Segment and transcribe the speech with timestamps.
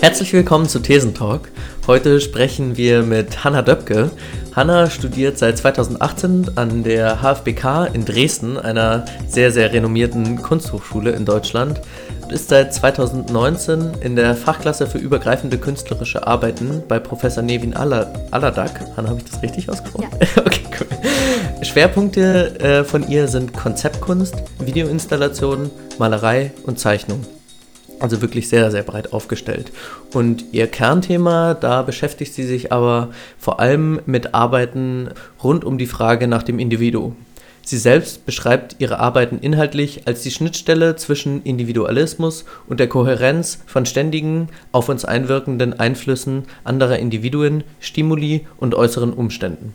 [0.00, 1.50] Herzlich willkommen zu Thesentalk.
[1.86, 4.10] Heute sprechen wir mit Hanna Döpke.
[4.54, 11.24] Hanna studiert seit 2018 an der HFBK in Dresden, einer sehr, sehr renommierten Kunsthochschule in
[11.24, 11.80] Deutschland.
[12.22, 18.80] Und ist seit 2019 in der Fachklasse für übergreifende künstlerische Arbeiten bei Professor Nevin Aladak.
[18.96, 20.08] Hanna, habe ich das richtig ausgesprochen?
[20.20, 20.42] Ja.
[20.44, 21.01] okay, cool.
[21.72, 27.24] Schwerpunkte äh, von ihr sind Konzeptkunst, Videoinstallationen, Malerei und Zeichnung.
[27.98, 29.72] Also wirklich sehr, sehr breit aufgestellt.
[30.12, 35.08] Und ihr Kernthema, da beschäftigt sie sich aber vor allem mit Arbeiten
[35.42, 37.16] rund um die Frage nach dem Individuum.
[37.62, 43.86] Sie selbst beschreibt ihre Arbeiten inhaltlich als die Schnittstelle zwischen Individualismus und der Kohärenz von
[43.86, 49.72] ständigen, auf uns einwirkenden Einflüssen anderer Individuen, Stimuli und äußeren Umständen.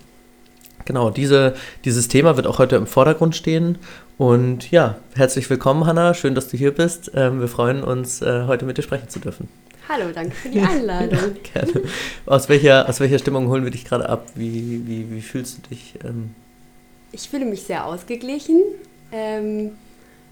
[0.88, 3.77] Genau, diese, dieses Thema wird auch heute im Vordergrund stehen
[4.18, 6.13] und ja, herzlich willkommen, Hanna.
[6.13, 7.12] Schön, dass du hier bist.
[7.13, 9.49] Ähm, wir freuen uns, äh, heute mit dir sprechen zu dürfen.
[9.90, 11.35] Hallo, danke für die Einladung.
[11.54, 11.82] Gerne.
[12.26, 14.27] Aus welcher, aus welcher Stimmung holen wir dich gerade ab?
[14.35, 15.96] Wie, wie, wie fühlst du dich?
[16.05, 16.34] Ähm?
[17.12, 18.62] Ich fühle mich sehr ausgeglichen.
[19.12, 19.72] Ähm,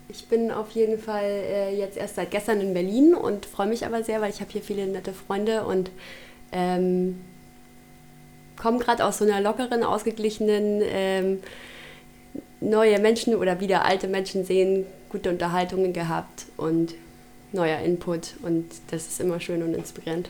[0.07, 3.85] ich bin auf jeden Fall äh, jetzt erst seit gestern in Berlin und freue mich
[3.85, 5.91] aber sehr, weil ich habe hier viele nette Freunde und
[8.65, 11.39] komme gerade aus so einer lockeren, ausgeglichenen ähm,
[12.61, 16.95] neue Menschen oder wieder alte Menschen sehen, gute Unterhaltungen gehabt und
[17.51, 20.29] neuer Input und das ist immer schön und inspirierend.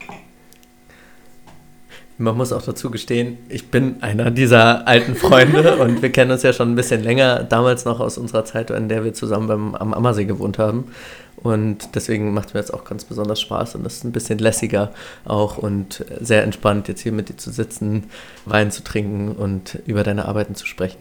[2.17, 6.43] Man muss auch dazu gestehen, ich bin einer dieser alten Freunde und wir kennen uns
[6.43, 9.75] ja schon ein bisschen länger, damals noch aus unserer Zeit, in der wir zusammen beim,
[9.75, 10.91] am Ammersee gewohnt haben.
[11.37, 14.91] Und deswegen macht mir jetzt auch ganz besonders Spaß und es ist ein bisschen lässiger
[15.25, 18.05] auch und sehr entspannt, jetzt hier mit dir zu sitzen,
[18.45, 20.97] Wein zu trinken und über deine Arbeiten zu sprechen.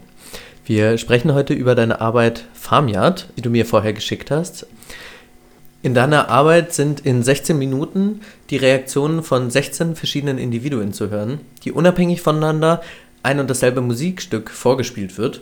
[0.65, 4.67] Wir sprechen heute über deine Arbeit Farmyard, die du mir vorher geschickt hast.
[5.83, 11.39] In deiner Arbeit sind in 16 Minuten die Reaktionen von 16 verschiedenen Individuen zu hören,
[11.63, 12.81] die unabhängig voneinander
[13.21, 15.41] ein und dasselbe Musikstück vorgespielt wird,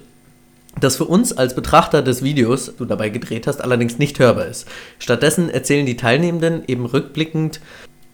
[0.80, 4.68] das für uns als Betrachter des Videos, du dabei gedreht hast, allerdings nicht hörbar ist.
[5.00, 7.60] Stattdessen erzählen die Teilnehmenden eben rückblickend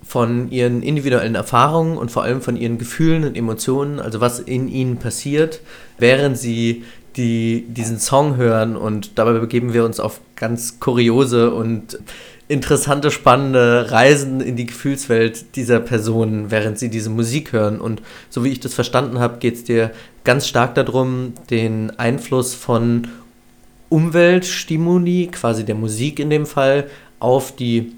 [0.04, 4.68] von ihren individuellen Erfahrungen und vor allem von ihren Gefühlen und Emotionen, also was in
[4.68, 5.62] ihnen passiert,
[5.98, 6.84] während sie
[7.16, 12.00] die diesen Song hören und dabei begeben wir uns auf ganz kuriose und
[12.50, 17.80] interessante, spannende Reisen in die Gefühlswelt dieser Personen, während sie diese Musik hören.
[17.80, 19.92] Und so wie ich das verstanden habe, geht es dir
[20.24, 23.08] ganz stark darum, den Einfluss von
[23.90, 26.90] Umweltstimuli, quasi der Musik in dem Fall,
[27.20, 27.94] auf die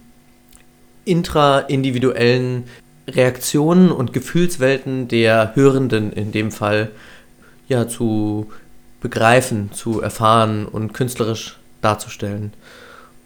[1.06, 2.66] intraindividuellen
[3.08, 6.92] Reaktionen und Gefühlswelten der Hörenden in dem Fall
[7.70, 8.52] ja zu
[9.00, 12.54] begreifen, zu erfahren und künstlerisch darzustellen.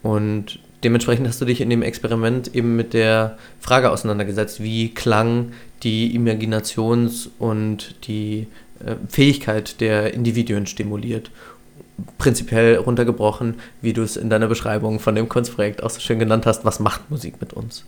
[0.02, 5.50] Und dementsprechend hast du dich in dem Experiment eben mit der Frage auseinandergesetzt, wie Klang
[5.82, 8.46] die Imaginations- und die
[8.78, 11.32] äh, Fähigkeit der Individuen stimuliert.
[12.18, 16.46] Prinzipiell runtergebrochen, wie du es in deiner Beschreibung von dem Kunstprojekt auch so schön genannt
[16.46, 17.84] hast, was macht Musik mit uns?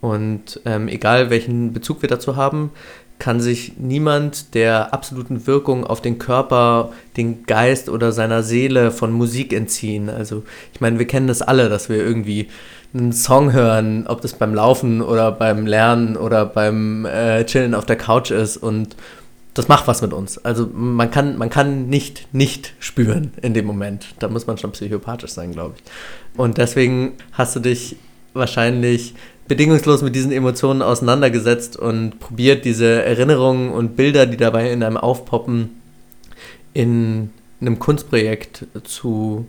[0.00, 2.72] Und ähm, egal welchen Bezug wir dazu haben,
[3.20, 9.12] kann sich niemand der absoluten Wirkung auf den Körper, den Geist oder seiner Seele von
[9.12, 10.08] Musik entziehen.
[10.08, 10.42] Also
[10.72, 12.48] ich meine, wir kennen das alle, dass wir irgendwie
[12.92, 17.86] einen Song hören, ob das beim Laufen oder beim Lernen oder beim äh, Chillen auf
[17.86, 18.96] der Couch ist und
[19.54, 20.38] das macht was mit uns.
[20.38, 24.14] Also man kann, man kann nicht nicht spüren in dem Moment.
[24.18, 26.38] Da muss man schon psychopathisch sein, glaube ich.
[26.40, 27.96] Und deswegen hast du dich
[28.32, 29.14] wahrscheinlich
[29.50, 34.96] bedingungslos mit diesen Emotionen auseinandergesetzt und probiert, diese Erinnerungen und Bilder, die dabei in einem
[34.96, 35.70] aufpoppen,
[36.72, 37.30] in
[37.60, 39.48] einem Kunstprojekt zu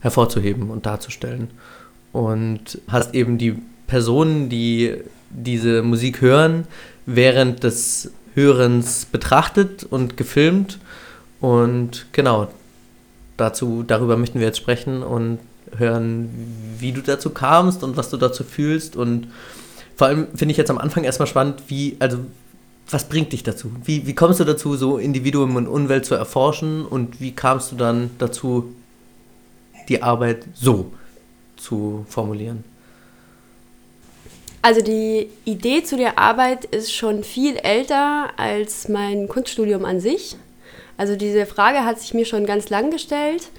[0.00, 1.48] hervorzuheben und darzustellen.
[2.12, 3.54] Und hast eben die
[3.86, 4.96] Personen, die
[5.30, 6.66] diese Musik hören,
[7.06, 10.78] während des Hörens betrachtet und gefilmt.
[11.40, 12.48] Und genau,
[13.38, 15.38] dazu, darüber möchten wir jetzt sprechen und
[15.76, 16.30] hören,
[16.78, 18.96] wie du dazu kamst und was du dazu fühlst.
[18.96, 19.28] Und
[19.96, 22.18] vor allem finde ich jetzt am Anfang erstmal spannend, wie, also
[22.90, 23.70] was bringt dich dazu?
[23.84, 27.76] Wie, wie kommst du dazu, so Individuum und Umwelt zu erforschen und wie kamst du
[27.76, 28.72] dann dazu,
[29.88, 30.92] die Arbeit so
[31.56, 32.64] zu formulieren?
[34.62, 40.36] Also die Idee zu der Arbeit ist schon viel älter als mein Kunststudium an sich.
[40.96, 43.50] Also diese Frage hat sich mir schon ganz lang gestellt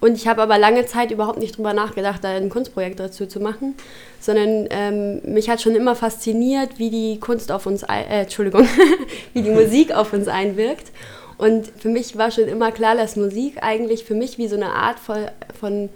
[0.00, 3.40] und ich habe aber lange Zeit überhaupt nicht drüber nachgedacht, da ein Kunstprojekt dazu zu
[3.40, 3.74] machen,
[4.20, 8.68] sondern ähm, mich hat schon immer fasziniert, wie die Kunst auf uns, äh, Entschuldigung,
[9.32, 10.92] wie die Musik auf uns einwirkt.
[11.38, 14.72] Und für mich war schon immer klar, dass Musik eigentlich für mich wie so eine
[14.72, 15.26] Art von,
[15.58, 15.88] von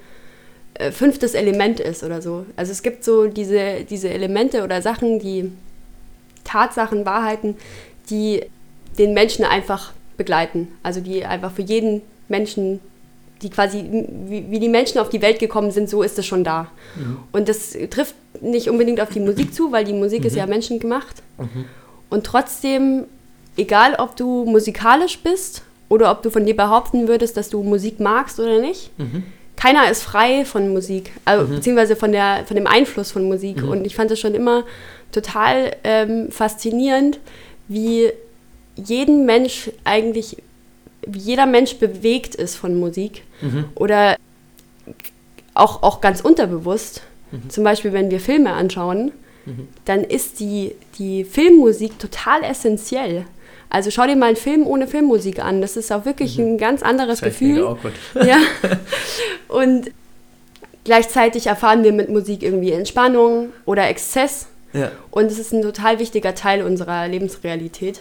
[0.75, 2.47] äh, fünftes Element ist oder so.
[2.57, 5.51] Also es gibt so diese, diese Elemente oder Sachen, die
[6.45, 7.57] Tatsachen, Wahrheiten,
[8.09, 8.45] die
[8.99, 10.69] den Menschen einfach begleiten.
[10.83, 12.81] Also die einfach für jeden Menschen,
[13.43, 13.85] die quasi,
[14.27, 16.71] wie, wie die Menschen auf die Welt gekommen sind, so ist es schon da.
[16.97, 17.19] Mhm.
[17.33, 20.27] Und das trifft nicht unbedingt auf die Musik zu, weil die Musik mhm.
[20.27, 21.23] ist ja menschengemacht.
[21.39, 21.65] Mhm.
[22.11, 23.05] Und trotzdem,
[23.57, 28.01] egal ob du musikalisch bist oder ob du von dir behaupten würdest, dass du Musik
[28.01, 29.25] magst oder nicht, mhm.
[29.57, 33.63] keiner ist frei von Musik, also, beziehungsweise von, der, von dem Einfluss von Musik.
[33.63, 33.69] Mhm.
[33.69, 34.65] Und ich fand es schon immer
[35.13, 37.19] total ähm, faszinierend,
[37.69, 38.11] wie
[38.77, 40.37] jeden Mensch eigentlich,
[41.07, 43.23] jeder Mensch bewegt ist von Musik.
[43.41, 43.65] Mhm.
[43.75, 44.17] Oder
[45.55, 47.03] auch, auch ganz unterbewusst.
[47.31, 47.51] Mhm.
[47.51, 49.13] Zum Beispiel, wenn wir Filme anschauen,
[49.47, 49.69] mhm.
[49.85, 53.25] dann ist die, die Filmmusik total essentiell.
[53.69, 55.61] Also schau dir mal einen Film ohne Filmmusik an.
[55.61, 56.45] Das ist auch wirklich mhm.
[56.45, 57.77] ein ganz anderes das Gefühl.
[58.15, 58.39] Ja.
[59.49, 59.91] Und
[60.85, 64.47] gleichzeitig erfahren wir mit Musik irgendwie Entspannung oder Exzess.
[64.73, 64.91] Ja.
[65.11, 68.01] Und es ist ein total wichtiger Teil unserer Lebensrealität.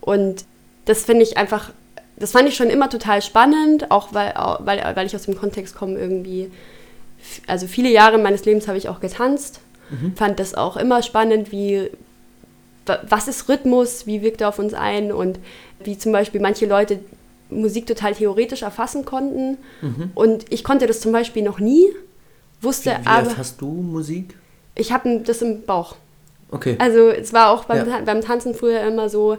[0.00, 0.44] Und
[0.84, 1.70] das finde ich einfach,
[2.18, 5.76] das fand ich schon immer total spannend, auch weil, weil, weil ich aus dem Kontext
[5.76, 6.50] komme irgendwie.
[7.46, 9.60] Also viele Jahre meines Lebens habe ich auch getanzt,
[9.90, 10.14] mhm.
[10.16, 11.90] fand das auch immer spannend, wie
[13.08, 15.38] was ist Rhythmus, wie wirkt er auf uns ein und
[15.84, 17.00] wie zum Beispiel manche Leute
[17.50, 19.58] Musik total theoretisch erfassen konnten.
[19.82, 20.10] Mhm.
[20.14, 21.86] Und ich konnte das zum Beispiel noch nie,
[22.60, 23.36] wusste wie, wie aber.
[23.36, 24.34] hast du Musik?
[24.74, 25.96] Ich habe das im Bauch.
[26.50, 26.76] Okay.
[26.78, 28.00] Also es war auch beim, ja.
[28.00, 29.36] beim Tanzen früher immer so,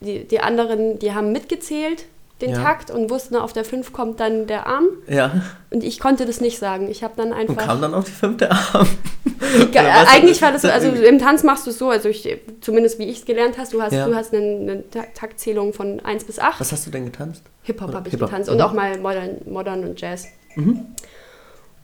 [0.00, 2.04] die, die anderen, die haben mitgezählt,
[2.40, 2.62] den ja.
[2.62, 4.86] Takt, und wussten, auf der 5 kommt dann der Arm.
[5.08, 5.42] Ja.
[5.70, 6.88] Und ich konnte das nicht sagen.
[6.88, 7.56] Ich habe dann einfach.
[7.56, 8.88] Und kam dann auf die fünfte Arm?
[9.72, 12.98] ja, eigentlich war das so, also im Tanz machst du es so, also ich, zumindest
[12.98, 14.06] wie ich es gelernt hast, du hast, ja.
[14.06, 16.60] du hast eine, eine, Taktzählung von 1 bis 8.
[16.60, 17.42] Was hast du denn getanzt?
[17.64, 18.56] Hip-Hop habe ich Hip getanzt mhm.
[18.56, 20.28] und auch mal Modern, Modern und Jazz.
[20.54, 20.86] Mhm.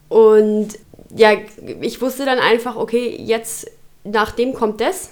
[0.09, 0.69] Und
[1.17, 1.33] ja,
[1.81, 3.71] ich wusste dann einfach, okay, jetzt
[4.05, 5.11] nach dem kommt das.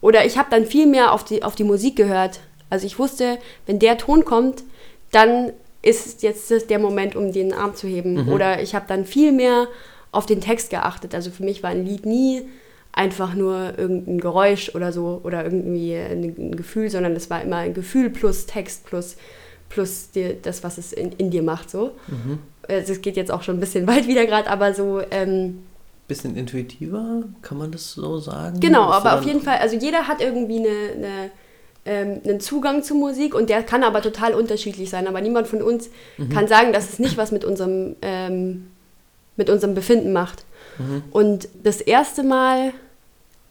[0.00, 2.40] Oder ich habe dann viel mehr auf die, auf die Musik gehört.
[2.70, 4.62] Also ich wusste, wenn der Ton kommt,
[5.10, 5.52] dann
[5.82, 8.24] ist jetzt der Moment, um den Arm zu heben.
[8.24, 8.28] Mhm.
[8.30, 9.68] Oder ich habe dann viel mehr
[10.12, 11.14] auf den Text geachtet.
[11.14, 12.42] Also für mich war ein Lied nie
[12.92, 17.74] einfach nur irgendein Geräusch oder so oder irgendwie ein Gefühl, sondern es war immer ein
[17.74, 19.16] Gefühl plus Text plus,
[19.68, 21.70] plus die, das, was es in, in dir macht.
[21.70, 21.92] So.
[22.08, 22.38] Mhm.
[22.66, 25.00] Also es geht jetzt auch schon ein bisschen weit wieder gerade, aber so.
[25.10, 25.62] Ähm,
[26.08, 28.60] bisschen intuitiver, kann man das so sagen?
[28.60, 31.30] Genau, aber auf jeden Fall, also jeder hat irgendwie eine, eine
[31.88, 35.08] ähm, einen Zugang zu Musik und der kann aber total unterschiedlich sein.
[35.08, 35.88] Aber niemand von uns
[36.18, 36.28] mhm.
[36.28, 38.68] kann sagen, dass es nicht was mit unserem, ähm,
[39.36, 40.44] mit unserem Befinden macht.
[40.78, 41.02] Mhm.
[41.10, 42.72] Und das erste Mal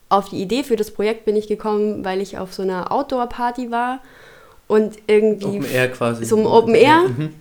[0.10, 3.72] auf die Idee für das Projekt bin ich gekommen, weil ich auf so einer Outdoor-Party
[3.72, 4.00] war
[4.68, 5.57] und irgendwie.
[5.57, 6.24] Open Air quasi.
[6.24, 7.00] So ein Open Air.
[7.00, 7.34] Mhm.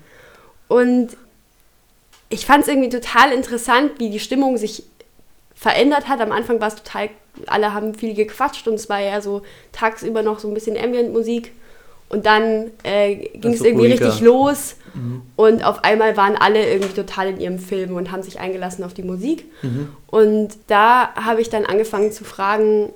[0.68, 1.10] Und
[2.30, 4.84] ich fand es irgendwie total interessant, wie die Stimmung sich
[5.56, 6.20] verändert hat.
[6.20, 7.08] Am Anfang war es total,
[7.46, 9.42] alle haben viel gequatscht und es war ja so
[9.72, 11.52] tagsüber noch so ein bisschen Ambient-Musik.
[12.08, 14.06] Und dann äh, ging es irgendwie ruhiger.
[14.06, 15.22] richtig los mhm.
[15.34, 18.94] und auf einmal waren alle irgendwie total in ihrem Film und haben sich eingelassen auf
[18.94, 19.44] die Musik.
[19.62, 19.88] Mhm.
[20.06, 22.92] Und da habe ich dann angefangen zu fragen,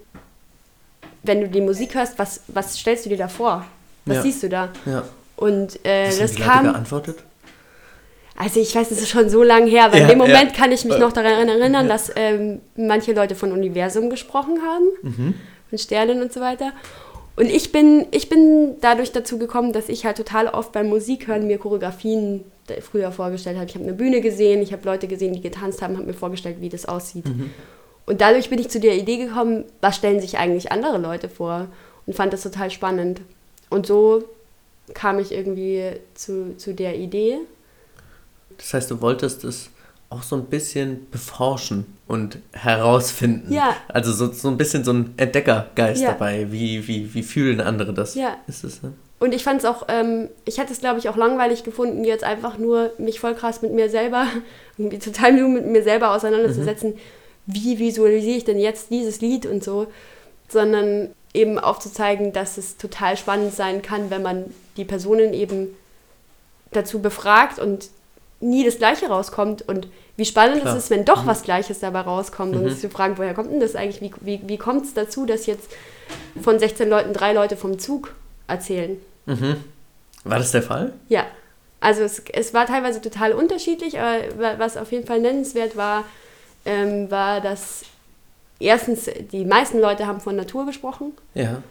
[1.24, 3.66] wenn du die Musik hörst, was, was stellst du dir da vor?
[4.04, 4.22] Was ja.
[4.22, 4.68] siehst du da?
[4.86, 5.02] Ja.
[5.34, 6.64] Und äh, das kam.
[6.64, 7.24] geantwortet?
[8.40, 10.56] Also ich weiß, es ist schon so lange her, aber ja, in dem Moment ja.
[10.56, 15.34] kann ich mich noch daran erinnern, dass ähm, manche Leute von Universum gesprochen haben, mhm.
[15.68, 16.72] von Sternen und so weiter.
[17.36, 21.46] Und ich bin, ich bin dadurch dazu gekommen, dass ich halt total oft beim Musikhören
[21.46, 22.44] mir Choreografien
[22.80, 23.66] früher vorgestellt habe.
[23.68, 26.56] Ich habe eine Bühne gesehen, ich habe Leute gesehen, die getanzt haben, habe mir vorgestellt,
[26.60, 27.26] wie das aussieht.
[27.26, 27.50] Mhm.
[28.06, 31.66] Und dadurch bin ich zu der Idee gekommen, was stellen sich eigentlich andere Leute vor?
[32.06, 33.20] Und fand das total spannend.
[33.68, 34.24] Und so
[34.94, 35.82] kam ich irgendwie
[36.14, 37.36] zu, zu der Idee
[38.60, 39.70] das heißt, du wolltest es
[40.10, 43.52] auch so ein bisschen beforschen und herausfinden.
[43.52, 43.76] Ja.
[43.88, 46.12] Also so, so ein bisschen so ein Entdeckergeist ja.
[46.12, 46.50] dabei.
[46.50, 48.16] Wie, wie, wie fühlen andere das?
[48.16, 48.36] Ja.
[48.48, 48.92] Ist es, ne?
[49.20, 52.24] Und ich fand es auch, ähm, ich hätte es glaube ich auch langweilig gefunden, jetzt
[52.24, 54.26] einfach nur mich voll krass mit mir selber,
[54.78, 56.90] irgendwie total nur mit mir selber auseinanderzusetzen.
[56.90, 56.98] Mhm.
[57.46, 59.86] Wie visualisiere ich denn jetzt dieses Lied und so?
[60.48, 65.68] Sondern eben aufzuzeigen, dass es total spannend sein kann, wenn man die Personen eben
[66.72, 67.90] dazu befragt und
[68.40, 70.76] nie das Gleiche rauskommt und wie spannend Klar.
[70.76, 71.28] es ist, wenn doch mhm.
[71.28, 72.62] was Gleiches dabei rauskommt mhm.
[72.62, 74.00] und sich zu fragen, woher kommt denn das eigentlich?
[74.00, 75.70] Wie, wie, wie kommt es dazu, dass jetzt
[76.42, 78.14] von 16 Leuten drei Leute vom Zug
[78.48, 78.98] erzählen?
[79.26, 79.56] Mhm.
[80.24, 80.92] War das der Fall?
[81.08, 81.24] Ja.
[81.80, 86.04] Also es, es war teilweise total unterschiedlich, aber was auf jeden Fall nennenswert war,
[86.66, 87.84] ähm, war, dass
[88.58, 91.12] erstens die meisten Leute haben von Natur gesprochen.
[91.34, 91.62] Ja.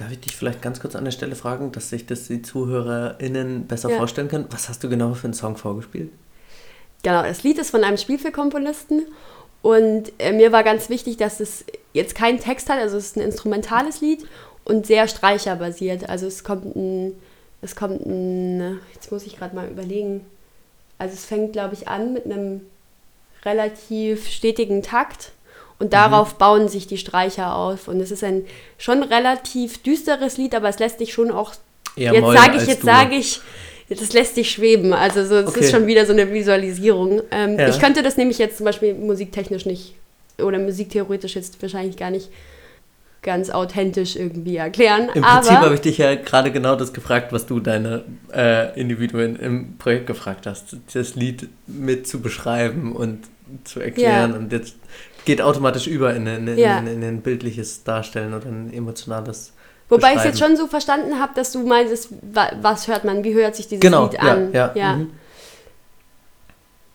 [0.00, 3.66] Darf ich dich vielleicht ganz kurz an der Stelle fragen, dass sich das die ZuhörerInnen
[3.66, 3.98] besser ja.
[3.98, 4.46] vorstellen können?
[4.48, 6.10] Was hast du genau für einen Song vorgespielt?
[7.02, 9.02] Genau, das Lied ist von einem Spielfilmkomponisten
[9.60, 13.16] und äh, mir war ganz wichtig, dass es jetzt keinen Text hat, also es ist
[13.16, 14.24] ein instrumentales Lied
[14.64, 16.08] und sehr streicherbasiert.
[16.08, 17.12] Also es kommt ein,
[17.60, 20.24] es kommt ein, jetzt muss ich gerade mal überlegen.
[20.96, 22.62] Also es fängt, glaube ich, an mit einem
[23.44, 25.32] relativ stetigen Takt
[25.80, 26.38] und darauf mhm.
[26.38, 27.88] bauen sich die Streicher auf.
[27.88, 28.44] Und es ist ein
[28.78, 31.54] schon relativ düsteres Lied, aber es lässt sich schon auch.
[31.96, 33.40] Eher jetzt sage ich, jetzt sage ich,
[33.88, 34.92] das lässt sich schweben.
[34.92, 35.60] Also so, es okay.
[35.60, 37.22] ist schon wieder so eine Visualisierung.
[37.30, 37.68] Ähm, ja.
[37.68, 39.94] Ich könnte das nämlich jetzt zum Beispiel musiktechnisch nicht
[40.38, 42.28] oder musiktheoretisch jetzt wahrscheinlich gar nicht
[43.22, 45.10] ganz authentisch irgendwie erklären.
[45.14, 49.36] Im Prinzip habe ich dich ja gerade genau das gefragt, was du deine äh, Individuen
[49.36, 53.24] im Projekt gefragt hast, das Lied mit zu beschreiben und
[53.64, 54.30] zu erklären.
[54.30, 54.36] Ja.
[54.36, 54.76] Und jetzt
[55.24, 56.78] geht automatisch über in, in, in, ja.
[56.78, 59.52] in, ein bildliches Darstellen oder ein emotionales.
[59.88, 62.10] Wobei ich es jetzt schon so verstanden habe, dass du meintest,
[62.60, 64.52] was hört man, wie hört sich dieses genau, Lied an?
[64.52, 64.96] Ja, ja.
[64.96, 65.10] Mhm.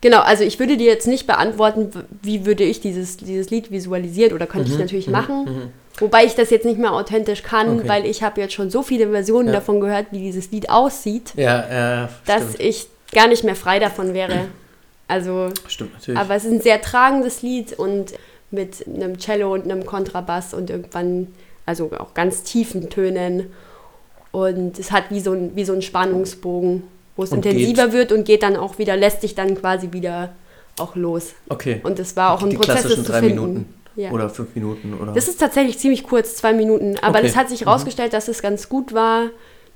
[0.00, 1.90] Genau, also ich würde dir jetzt nicht beantworten,
[2.22, 5.44] wie würde ich dieses, dieses Lied visualisiert oder könnte mhm, ich natürlich mhm, machen.
[5.44, 5.72] Mhm.
[5.98, 7.88] Wobei ich das jetzt nicht mehr authentisch kann, okay.
[7.88, 9.54] weil ich habe jetzt schon so viele Versionen ja.
[9.54, 14.12] davon gehört, wie dieses Lied aussieht, ja, ja, dass ich gar nicht mehr frei davon
[14.12, 14.48] wäre.
[15.08, 16.18] Also, stimmt natürlich.
[16.18, 18.14] Aber es ist ein sehr tragendes Lied und
[18.50, 21.28] mit einem Cello und einem Kontrabass und irgendwann,
[21.64, 23.52] also auch ganz tiefen Tönen.
[24.32, 26.82] Und es hat wie so ein, wie so ein Spannungsbogen,
[27.16, 27.92] wo es und intensiver geht.
[27.92, 30.32] wird und geht dann auch wieder, lässt sich dann quasi wieder
[30.78, 31.34] auch los.
[31.48, 31.80] Okay.
[31.82, 33.26] Und es war auch ein Prozess, das zu finden.
[33.26, 33.74] Minuten.
[33.96, 34.10] Ja.
[34.10, 35.12] Oder fünf Minuten, oder?
[35.12, 36.98] Das ist tatsächlich ziemlich kurz, zwei Minuten.
[37.00, 37.28] Aber okay.
[37.28, 38.16] das hat sich herausgestellt, mhm.
[38.16, 39.30] dass es ganz gut war,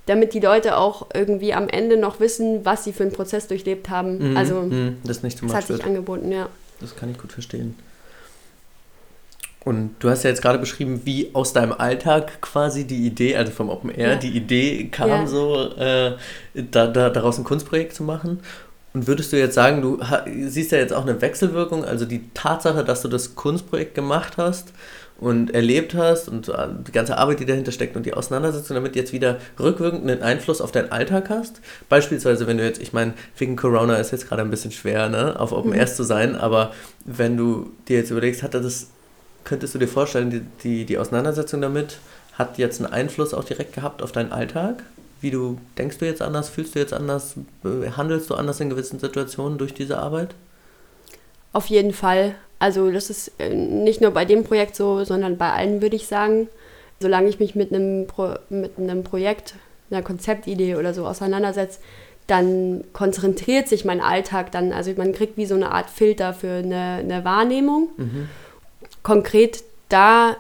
[0.07, 3.91] damit die Leute auch irgendwie am Ende noch wissen, was sie für einen Prozess durchlebt
[3.91, 4.31] haben.
[4.31, 4.37] Mhm.
[4.37, 4.97] Also, mhm.
[5.05, 6.49] das, nicht das hat sich angeboten, ja.
[6.81, 7.77] Das kann ich gut verstehen.
[9.63, 13.53] Und du hast ja jetzt gerade beschrieben, wie aus deinem Alltag quasi die Idee, also
[13.53, 14.17] vom Open Air, ja.
[14.17, 15.27] die Idee kam, ja.
[15.27, 16.17] so äh,
[16.55, 18.41] da, da, daraus ein Kunstprojekt zu machen.
[18.95, 20.01] Und würdest du jetzt sagen, du
[20.49, 24.73] siehst ja jetzt auch eine Wechselwirkung, also die Tatsache, dass du das Kunstprojekt gemacht hast
[25.21, 28.97] und erlebt hast und äh, die ganze Arbeit, die dahinter steckt und die Auseinandersetzung damit
[28.97, 31.61] jetzt wieder rückwirkend einen Einfluss auf deinen Alltag hast.
[31.89, 35.39] Beispielsweise, wenn du jetzt, ich meine, wegen Corona ist jetzt gerade ein bisschen schwer, ne,
[35.39, 35.79] auf Open mhm.
[35.79, 36.73] Airs zu sein, aber
[37.05, 38.89] wenn du dir jetzt überlegst, hat das,
[39.45, 41.99] könntest du dir vorstellen, die, die, die Auseinandersetzung damit
[42.35, 44.83] hat jetzt einen Einfluss auch direkt gehabt auf deinen Alltag?
[45.21, 47.35] wie du, denkst du jetzt anders, fühlst du jetzt anders,
[47.97, 50.35] handelst du anders in gewissen Situationen durch diese Arbeit?
[51.53, 52.35] Auf jeden Fall.
[52.61, 56.07] Also das ist äh, nicht nur bei dem Projekt so, sondern bei allen würde ich
[56.07, 56.49] sagen.
[57.01, 59.55] Solange ich mich mit einem, Pro mit einem Projekt,
[59.91, 61.81] einer Konzeptidee oder so auseinandersetze,
[62.27, 66.59] dann konzentriert sich mein Alltag dann, also man kriegt wie so eine Art Filter für
[66.59, 67.89] eine, eine Wahrnehmung.
[67.97, 68.29] Mhm.
[69.03, 70.37] Konkret da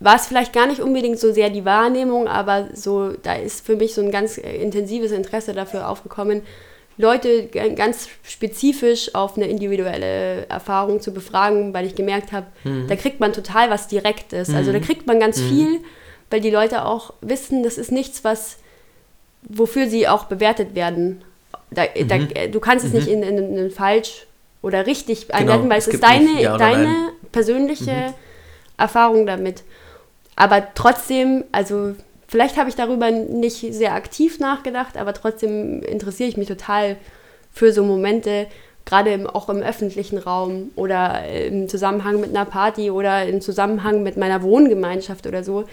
[0.00, 3.76] war es vielleicht gar nicht unbedingt so sehr die Wahrnehmung, aber so, da ist für
[3.76, 6.42] mich so ein ganz intensives Interesse dafür aufgekommen,
[6.98, 12.88] Leute ganz spezifisch auf eine individuelle Erfahrung zu befragen, weil ich gemerkt habe, mhm.
[12.88, 14.48] da kriegt man total was Direktes.
[14.48, 14.56] Mhm.
[14.56, 14.82] Also da mhm.
[14.82, 15.48] kriegt man ganz mhm.
[15.48, 15.80] viel,
[16.28, 18.58] weil die Leute auch wissen, das ist nichts, was
[19.42, 21.22] wofür sie auch bewertet werden.
[21.70, 22.50] Da, da, mhm.
[22.50, 23.22] du kannst es nicht mhm.
[23.22, 24.26] in, in, in, falsch
[24.60, 25.38] oder richtig genau.
[25.38, 28.14] einwerten, weil es, es ist deine, ja deine persönliche
[28.76, 29.62] Erfahrung damit.
[30.34, 31.94] Aber trotzdem, also
[32.28, 36.96] vielleicht habe ich darüber nicht sehr aktiv nachgedacht, aber trotzdem interessiere ich mich total
[37.52, 38.46] für so Momente,
[38.84, 44.02] gerade im, auch im öffentlichen Raum oder im Zusammenhang mit einer Party oder im Zusammenhang
[44.02, 45.64] mit meiner Wohngemeinschaft oder so,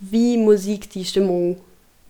[0.00, 1.60] wie Musik die Stimmung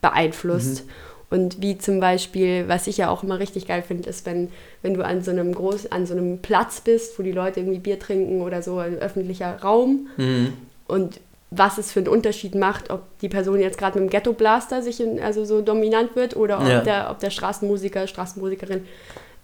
[0.00, 0.84] beeinflusst.
[0.84, 0.90] Mhm.
[1.30, 4.48] Und wie zum Beispiel, was ich ja auch immer richtig geil finde, ist, wenn,
[4.80, 7.78] wenn du an so einem groß, an so einem Platz bist, wo die Leute irgendwie
[7.78, 10.08] Bier trinken oder so, ein öffentlicher Raum.
[10.16, 10.54] Mhm.
[10.86, 14.32] Und was es für einen Unterschied macht, ob die Person jetzt gerade mit dem Ghetto
[14.32, 16.80] Blaster sich in, also so dominant wird oder ob, ja.
[16.80, 18.84] der, ob der Straßenmusiker, Straßenmusikerin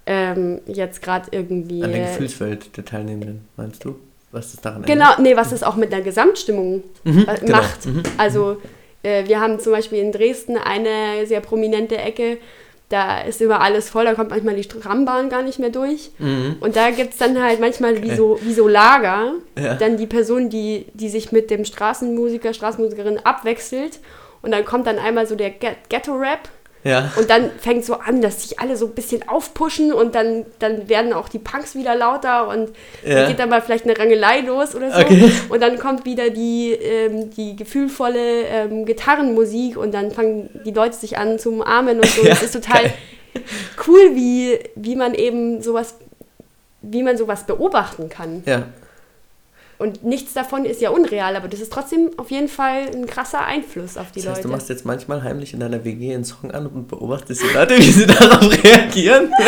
[0.06, 1.82] ähm, jetzt gerade irgendwie.
[1.82, 3.96] An der Gefühlswelt der Teilnehmenden, meinst du?
[4.32, 5.18] Was ist daran Genau, ändert?
[5.20, 7.58] nee, was es auch mit einer Gesamtstimmung mhm, äh, genau.
[7.58, 7.86] macht.
[7.86, 8.02] Mhm.
[8.18, 8.60] Also
[9.02, 12.38] äh, wir haben zum Beispiel in Dresden eine sehr prominente Ecke,
[12.88, 16.10] da ist immer alles voll, da kommt manchmal die Trambahn gar nicht mehr durch.
[16.18, 16.56] Mhm.
[16.60, 19.74] Und da gibt es dann halt manchmal wie, so, wie so Lager, ja.
[19.74, 24.00] dann die Person, die, die sich mit dem Straßenmusiker, Straßenmusikerin abwechselt.
[24.42, 26.50] Und dann kommt dann einmal so der Ghetto-Rap
[26.84, 27.10] ja.
[27.16, 30.88] Und dann fängt so an, dass sich alle so ein bisschen aufpushen und dann, dann
[30.88, 32.70] werden auch die Punks wieder lauter und
[33.02, 33.14] ja.
[33.14, 35.00] dann geht dann mal vielleicht eine Rangelei los oder so.
[35.00, 35.32] Okay.
[35.48, 40.94] Und dann kommt wieder die, ähm, die gefühlvolle ähm, Gitarrenmusik und dann fangen die Leute
[40.94, 42.22] sich an zu umarmen und so.
[42.22, 42.94] Ja, das ist total geil.
[43.86, 45.94] cool, wie, wie man eben sowas,
[46.82, 48.42] wie man sowas beobachten kann.
[48.44, 48.64] Ja.
[49.78, 53.44] Und nichts davon ist ja unreal, aber das ist trotzdem auf jeden Fall ein krasser
[53.44, 54.48] Einfluss auf die das heißt, Leute.
[54.48, 57.76] Du machst jetzt manchmal heimlich in deiner WG einen Song an und beobachtest die Leute,
[57.78, 59.32] wie sie darauf reagieren.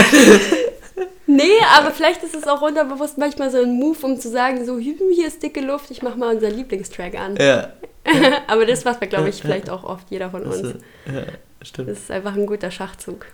[1.28, 4.78] Nee, aber vielleicht ist es auch unterbewusst manchmal so ein Move, um zu sagen, so,
[4.78, 7.36] hier ist dicke Luft, ich mach mal unseren Lieblingstrack an.
[7.36, 7.72] Ja.
[8.46, 10.74] aber das macht, glaube ich, vielleicht auch oft jeder von uns.
[11.06, 11.24] Ja,
[11.62, 11.88] stimmt.
[11.88, 13.26] Das ist einfach ein guter Schachzug.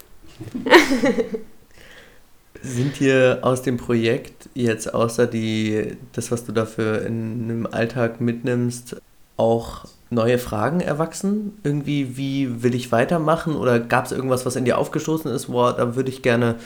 [2.63, 8.21] Sind dir aus dem Projekt jetzt außer die, das, was du dafür in einem Alltag
[8.21, 8.97] mitnimmst,
[9.37, 11.59] auch neue Fragen erwachsen?
[11.65, 13.57] Irgendwie, wie will ich weitermachen?
[13.57, 16.57] Oder gab es irgendwas, was in dir aufgestoßen ist, boah, da würde ich gerne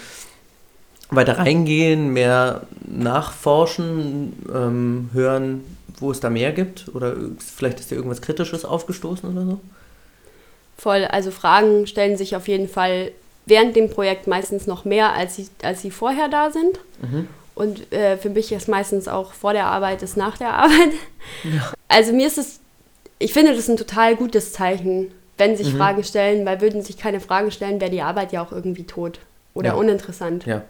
[1.10, 5.62] weiter reingehen, mehr nachforschen, ähm, hören,
[5.98, 6.90] wo es da mehr gibt?
[6.94, 9.60] Oder vielleicht ist dir irgendwas Kritisches aufgestoßen oder so?
[10.76, 13.12] Voll, also Fragen stellen sich auf jeden Fall
[13.46, 16.78] während dem Projekt meistens noch mehr, als sie, als sie vorher da sind.
[17.00, 17.28] Mhm.
[17.54, 20.92] Und äh, für mich ist meistens auch vor der Arbeit ist nach der Arbeit.
[21.44, 21.72] Ja.
[21.88, 22.60] Also mir ist es,
[23.18, 25.78] ich finde das ein total gutes Zeichen, wenn sich mhm.
[25.78, 29.20] Fragen stellen, weil würden sich keine Fragen stellen, wäre die Arbeit ja auch irgendwie tot
[29.54, 29.74] oder ja.
[29.74, 30.44] uninteressant.
[30.44, 30.62] Ja.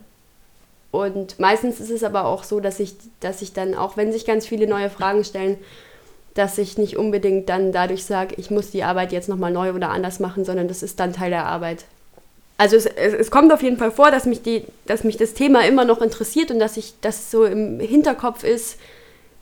[0.92, 4.24] Und meistens ist es aber auch so, dass ich, dass ich dann, auch wenn sich
[4.24, 5.58] ganz viele neue Fragen stellen,
[6.34, 9.90] dass ich nicht unbedingt dann dadurch sage, ich muss die Arbeit jetzt nochmal neu oder
[9.90, 11.84] anders machen, sondern das ist dann Teil der Arbeit.
[12.58, 15.34] Also es, es, es, kommt auf jeden Fall vor, dass mich, die, dass mich das
[15.34, 18.78] Thema immer noch interessiert und dass ich das so im Hinterkopf ist,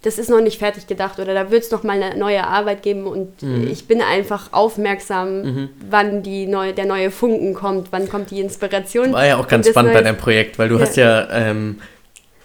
[0.02, 2.83] das ist noch nicht fertig gedacht oder da wird es noch mal eine neue Arbeit
[2.83, 3.68] geben und mhm.
[3.68, 5.68] ich bin einfach aufmerksam, mhm.
[5.88, 9.12] wann die neue, der neue Funken kommt, wann kommt die Inspiration.
[9.12, 10.80] War ja auch ganz spannend bei deinem Projekt, weil du ja.
[10.83, 11.80] hast ja ähm,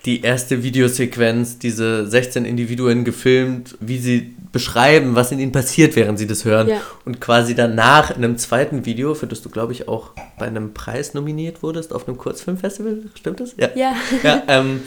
[0.06, 6.18] die erste Videosequenz, diese 16 Individuen gefilmt, wie sie beschreiben, was in ihnen passiert, während
[6.18, 6.70] sie das hören.
[6.70, 6.82] Ja.
[7.06, 10.74] Und quasi danach in einem zweiten Video, für das du, glaube ich, auch bei einem
[10.74, 13.56] Preis nominiert wurdest auf einem Kurzfilmfestival, stimmt das?
[13.58, 13.70] Ja.
[13.76, 13.94] Ja.
[14.24, 14.82] ja ähm,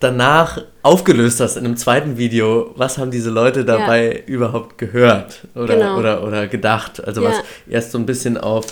[0.00, 4.32] danach aufgelöst hast in einem zweiten Video, was haben diese Leute dabei ja.
[4.32, 5.98] überhaupt gehört oder, genau.
[5.98, 7.02] oder, oder gedacht?
[7.04, 7.36] Also was
[7.68, 8.66] erst so ein bisschen auf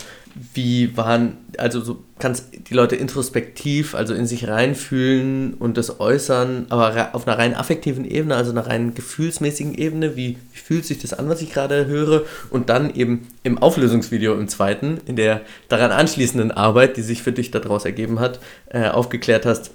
[0.55, 6.67] wie waren, also so kannst die Leute introspektiv, also in sich reinfühlen und das äußern,
[6.71, 10.99] aber auf einer rein affektiven Ebene, also einer rein gefühlsmäßigen Ebene, wie, wie fühlt sich
[10.99, 15.43] das an, was ich gerade höre und dann eben im Auflösungsvideo im zweiten, in der
[15.69, 19.73] daran anschließenden Arbeit, die sich für dich daraus ergeben hat, äh, aufgeklärt hast,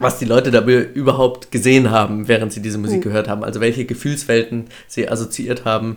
[0.00, 3.02] was die Leute dabei überhaupt gesehen haben, während sie diese Musik mhm.
[3.02, 5.96] gehört haben, also welche Gefühlswelten sie assoziiert haben.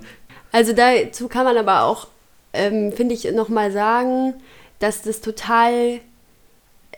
[0.52, 2.08] Also dazu kann man aber auch
[2.58, 4.34] ähm, finde ich, nochmal sagen,
[4.80, 6.00] dass das total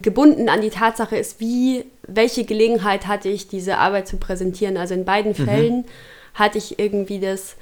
[0.02, 4.78] gebunden an die Tatsache ist, wie, welche Gelegenheit hatte ich, diese Arbeit zu präsentieren.
[4.78, 5.46] Also in beiden mhm.
[5.46, 5.86] Fällen
[6.34, 7.56] hatte ich irgendwie das,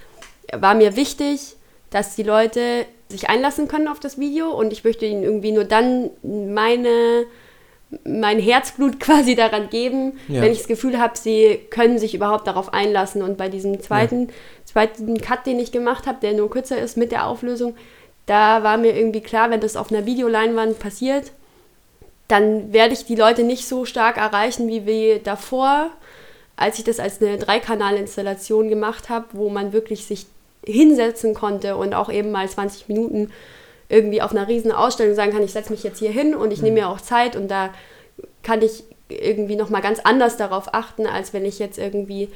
[0.54, 1.56] war mir wichtig,
[1.90, 5.64] dass die Leute sich einlassen können auf das Video und ich möchte ihnen irgendwie nur
[5.64, 7.26] dann meine
[8.04, 10.42] mein Herzblut quasi daran geben, ja.
[10.42, 13.22] wenn ich das Gefühl habe, sie können sich überhaupt darauf einlassen.
[13.22, 14.34] Und bei diesem zweiten, ja.
[14.66, 17.76] zweiten Cut, den ich gemacht habe, der nur kürzer ist mit der Auflösung,
[18.26, 21.32] da war mir irgendwie klar, wenn das auf einer Videoleinwand passiert,
[22.28, 25.90] dann werde ich die Leute nicht so stark erreichen wie wir davor,
[26.58, 30.26] als ich das als eine Dreikanalinstallation gemacht habe, wo man wirklich sich
[30.66, 33.32] hinsetzen konnte und auch eben mal 20 Minuten
[33.90, 36.62] irgendwie auf einer riesen Ausstellung sagen kann, ich setze mich jetzt hier hin und ich
[36.62, 36.84] nehme mhm.
[36.84, 37.74] mir auch Zeit und da
[38.44, 42.30] kann ich irgendwie nochmal ganz anders darauf achten, als wenn ich jetzt irgendwie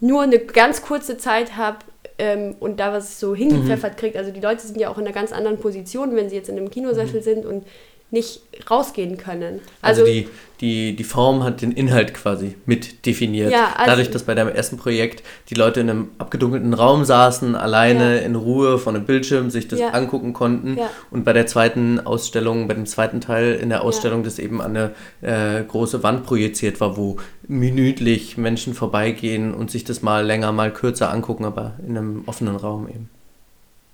[0.00, 1.78] nur eine ganz kurze Zeit habe
[2.18, 3.96] ähm, und da was so hingepfeffert mhm.
[3.96, 4.16] kriegt.
[4.16, 6.56] Also die Leute sind ja auch in einer ganz anderen Position, wenn sie jetzt in
[6.56, 7.24] einem Kinosessel mhm.
[7.24, 7.66] sind und
[8.10, 8.40] nicht
[8.70, 9.60] rausgehen können.
[9.82, 10.28] Also, also, die,
[10.60, 13.52] die, die Form hat den Inhalt quasi mit definiert.
[13.52, 17.54] Ja, also Dadurch, dass bei deinem ersten Projekt die Leute in einem abgedunkelten Raum saßen,
[17.54, 18.22] alleine ja.
[18.22, 19.90] in Ruhe vor einem Bildschirm sich das ja.
[19.90, 20.78] angucken konnten.
[21.10, 24.76] Und bei der zweiten Ausstellung, bei dem zweiten Teil in der Ausstellung, das eben an
[24.76, 30.50] eine äh, große Wand projiziert war, wo minütlich Menschen vorbeigehen und sich das mal länger,
[30.52, 33.10] mal kürzer angucken, aber in einem offenen Raum eben.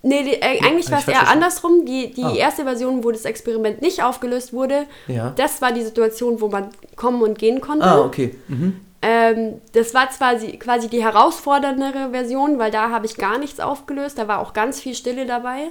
[0.05, 1.87] Nee, äh, eigentlich war es eher andersrum.
[1.87, 2.35] Die, die ah.
[2.35, 5.31] erste Version, wo das Experiment nicht aufgelöst wurde, ja.
[5.31, 7.87] das war die Situation, wo man kommen und gehen konnte.
[7.87, 8.37] Ah, okay.
[8.49, 8.81] Mhm.
[9.01, 14.19] Ähm, das war zwar quasi die herausforderndere Version, weil da habe ich gar nichts aufgelöst,
[14.19, 15.69] da war auch ganz viel Stille dabei.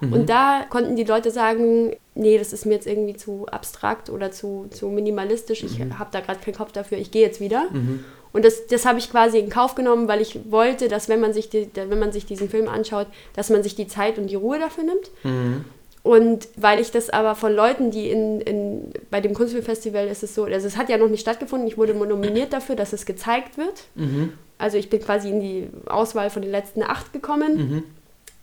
[0.00, 0.12] Mhm.
[0.12, 4.30] Und da konnten die Leute sagen, nee, das ist mir jetzt irgendwie zu abstrakt oder
[4.30, 5.98] zu, zu minimalistisch, ich mhm.
[5.98, 7.70] habe da gerade keinen Kopf dafür, ich gehe jetzt wieder.
[7.72, 8.04] Mhm.
[8.36, 11.32] Und das, das habe ich quasi in Kauf genommen, weil ich wollte, dass wenn man
[11.32, 14.34] sich, die, wenn man sich diesen Film anschaut, dass man sich die Zeit und die
[14.34, 15.10] Ruhe dafür nimmt.
[15.22, 15.64] Mhm.
[16.02, 20.34] Und weil ich das aber von Leuten, die in, in, bei dem Kunstfilmfestival ist es
[20.34, 23.56] so, also es hat ja noch nicht stattgefunden, ich wurde nominiert dafür, dass es gezeigt
[23.56, 23.84] wird.
[23.94, 24.34] Mhm.
[24.58, 27.56] Also ich bin quasi in die Auswahl von den letzten acht gekommen.
[27.56, 27.82] Mhm.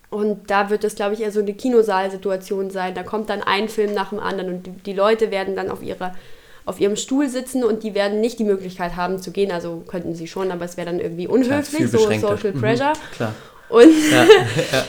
[0.09, 2.95] Und da wird es, glaube ich, eher so eine Kinosaalsituation sein.
[2.95, 5.83] Da kommt dann ein Film nach dem anderen und die, die Leute werden dann auf
[5.83, 6.15] ihre
[6.65, 9.51] auf ihrem Stuhl sitzen und die werden nicht die Möglichkeit haben zu gehen.
[9.51, 12.93] Also könnten sie schon, aber es wäre dann irgendwie unhöflich, so Social Pressure.
[12.93, 13.35] Mhm, klar.
[13.69, 14.85] Und, ja, ja.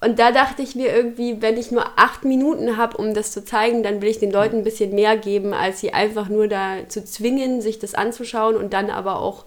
[0.06, 3.44] und da dachte ich mir irgendwie, wenn ich nur acht Minuten habe, um das zu
[3.44, 6.88] zeigen, dann will ich den Leuten ein bisschen mehr geben, als sie einfach nur da
[6.88, 9.44] zu zwingen, sich das anzuschauen und dann aber auch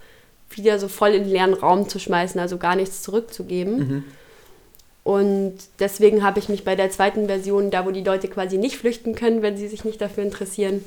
[0.50, 3.78] wieder so voll in den leeren Raum zu schmeißen, also gar nichts zurückzugeben.
[3.78, 4.04] Mhm.
[5.04, 8.78] Und deswegen habe ich mich bei der zweiten Version, da wo die Leute quasi nicht
[8.78, 10.84] flüchten können, wenn sie sich nicht dafür interessieren,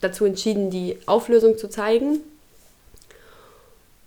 [0.00, 2.20] dazu entschieden, die Auflösung zu zeigen.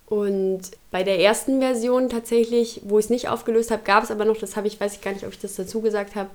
[0.08, 4.25] Und bei der ersten Version tatsächlich, wo ich es nicht aufgelöst habe, gab es aber
[4.25, 6.29] noch, das habe ich, weiß ich gar nicht, ob ich das dazu gesagt habe,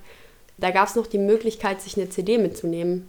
[0.57, 3.07] da gab es noch die Möglichkeit, sich eine CD mitzunehmen.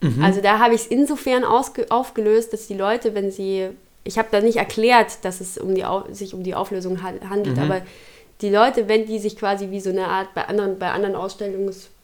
[0.00, 0.24] Mhm.
[0.24, 3.68] Also da habe ich es insofern aufgelöst, dass die Leute, wenn sie,
[4.02, 7.62] ich habe da nicht erklärt, dass es um die, sich um die Auflösung handelt, mhm.
[7.62, 7.82] aber
[8.40, 11.14] die Leute, wenn die sich quasi wie so eine Art, bei anderen, bei anderen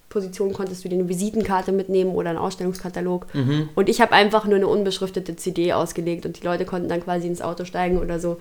[0.07, 3.27] Ausstellungspositionen konntest du dir eine Visitenkarte mitnehmen oder einen Ausstellungskatalog.
[3.35, 3.69] Mhm.
[3.75, 7.27] Und ich habe einfach nur eine unbeschriftete CD ausgelegt und die Leute konnten dann quasi
[7.27, 8.39] ins Auto steigen oder so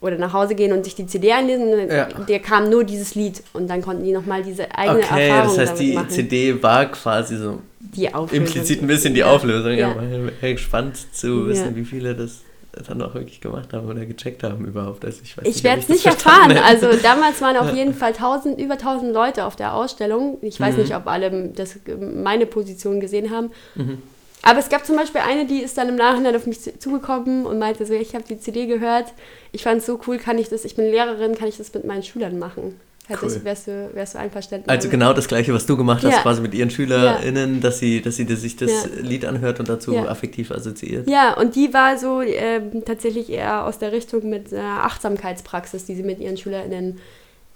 [0.00, 1.90] oder nach Hause gehen und sich die CD einlesen.
[1.90, 2.04] Ja.
[2.28, 5.70] Der kam nur dieses Lied und dann konnten die nochmal diese eigene okay, Erfahrung das
[5.70, 6.10] heißt, die machen.
[6.10, 9.24] CD war quasi so die implizit ein bisschen die.
[9.24, 9.72] Auflösung.
[9.72, 10.30] Ja, ja.
[10.42, 12.40] ja gespannt zu wissen, wie viele das
[12.82, 15.04] dann auch wirklich gemacht haben oder gecheckt haben überhaupt.
[15.04, 16.50] Also ich ich werde es nicht erfahren.
[16.50, 16.64] Hätte.
[16.64, 20.38] Also damals waren auf jeden Fall 1000, über 1000 Leute auf der Ausstellung.
[20.42, 20.82] Ich weiß mhm.
[20.82, 23.50] nicht, ob alle das, meine Position gesehen haben.
[23.74, 24.02] Mhm.
[24.42, 27.58] Aber es gab zum Beispiel eine, die ist dann im Nachhinein auf mich zugekommen und
[27.58, 29.12] meinte so, ich habe die CD gehört,
[29.50, 31.84] ich fand es so cool, kann ich das, ich bin Lehrerin, kann ich das mit
[31.84, 32.78] meinen Schülern machen?
[33.08, 33.44] Hättest, cool.
[33.44, 34.68] wärst, du, wärst du einverstanden.
[34.68, 36.22] Also genau das gleiche, was du gemacht hast, ja.
[36.22, 37.60] quasi mit ihren SchülerInnen, ja.
[37.60, 39.00] dass sie, dass sie sich das ja.
[39.00, 41.08] Lied anhört und dazu affektiv assoziiert.
[41.08, 45.94] Ja, und die war so äh, tatsächlich eher aus der Richtung mit einer Achtsamkeitspraxis, die
[45.94, 46.98] sie mit ihren SchülerInnen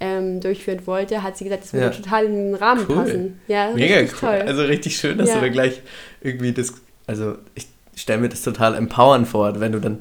[0.00, 2.94] ähm, durchführen wollte, hat sie gesagt, das würde total in den Rahmen cool.
[2.94, 3.40] passen.
[3.48, 4.08] Ja, Mega cool.
[4.08, 4.42] Toll.
[4.46, 5.82] Also richtig schön, dass du da gleich
[6.20, 6.72] irgendwie das,
[7.06, 9.98] also ich stelle mir das total empowernd vor, wenn du dann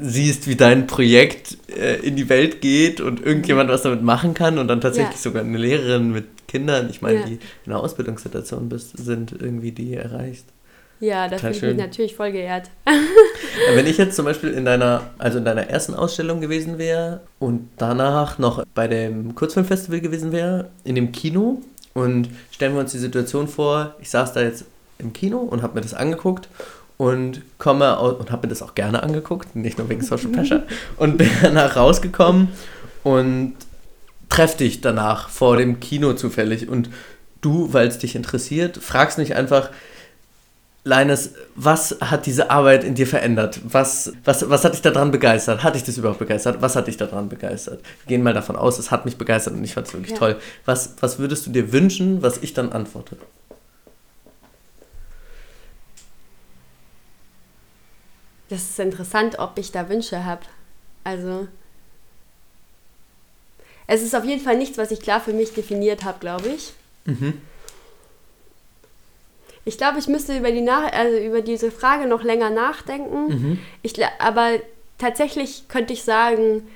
[0.00, 4.58] siehst, wie dein Projekt äh, in die Welt geht und irgendjemand was damit machen kann
[4.58, 5.20] und dann tatsächlich ja.
[5.20, 7.26] sogar eine Lehrerin mit Kindern, ich meine, ja.
[7.26, 10.44] die in einer Ausbildungssituation bist, sind, irgendwie die erreicht.
[11.00, 12.70] Ja, das finde ich mich natürlich voll geehrt.
[13.74, 17.68] Wenn ich jetzt zum Beispiel in deiner, also in deiner ersten Ausstellung gewesen wäre und
[17.76, 21.60] danach noch bei dem Kurzfilmfestival gewesen wäre, in dem Kino
[21.92, 24.64] und stellen wir uns die Situation vor, ich saß da jetzt
[24.98, 26.48] im Kino und habe mir das angeguckt
[26.96, 30.62] und komme und habe mir das auch gerne angeguckt, nicht nur wegen Social Pressure
[30.96, 32.48] und bin danach rausgekommen
[33.02, 33.54] und
[34.28, 36.90] treffe dich danach vor dem Kino zufällig und
[37.40, 39.70] du, weil es dich interessiert, fragst mich einfach,
[40.86, 43.58] Leines, was hat diese Arbeit in dir verändert?
[43.64, 45.62] Was, was, was hat dich daran begeistert?
[45.62, 46.60] Hat dich das überhaupt begeistert?
[46.60, 47.80] Was hat dich daran begeistert?
[48.04, 50.18] Wir gehen mal davon aus, es hat mich begeistert und ich fand es wirklich ja.
[50.18, 50.36] toll.
[50.66, 53.16] Was, was würdest du dir wünschen, was ich dann antworte?
[58.54, 60.42] Das ist interessant, ob ich da Wünsche habe.
[61.02, 61.48] Also,
[63.86, 66.72] es ist auf jeden Fall nichts, was ich klar für mich definiert habe, glaube ich.
[67.04, 67.40] Mhm.
[69.66, 73.28] Ich glaube, ich müsste über, die Nach also über diese Frage noch länger nachdenken.
[73.28, 73.58] Mhm.
[73.82, 74.58] Ich, aber
[74.98, 76.68] tatsächlich könnte ich sagen,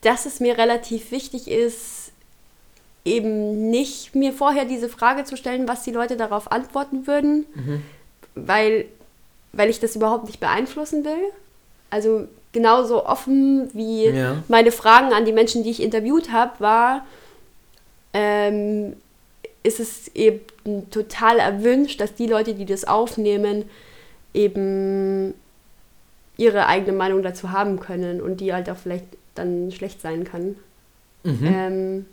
[0.00, 2.12] dass es mir relativ wichtig ist,
[3.04, 7.82] eben nicht mir vorher diese Frage zu stellen, was die Leute darauf antworten würden, mhm.
[8.34, 8.86] weil
[9.52, 11.32] weil ich das überhaupt nicht beeinflussen will.
[11.90, 14.42] Also genauso offen wie ja.
[14.48, 17.06] meine Fragen an die Menschen, die ich interviewt habe, war,
[18.12, 18.94] ähm,
[19.62, 20.40] ist es eben
[20.90, 23.64] total erwünscht, dass die Leute, die das aufnehmen,
[24.34, 25.34] eben
[26.36, 30.56] ihre eigene Meinung dazu haben können und die halt auch vielleicht dann schlecht sein kann.
[31.24, 31.38] Mhm.
[31.42, 32.06] Ähm,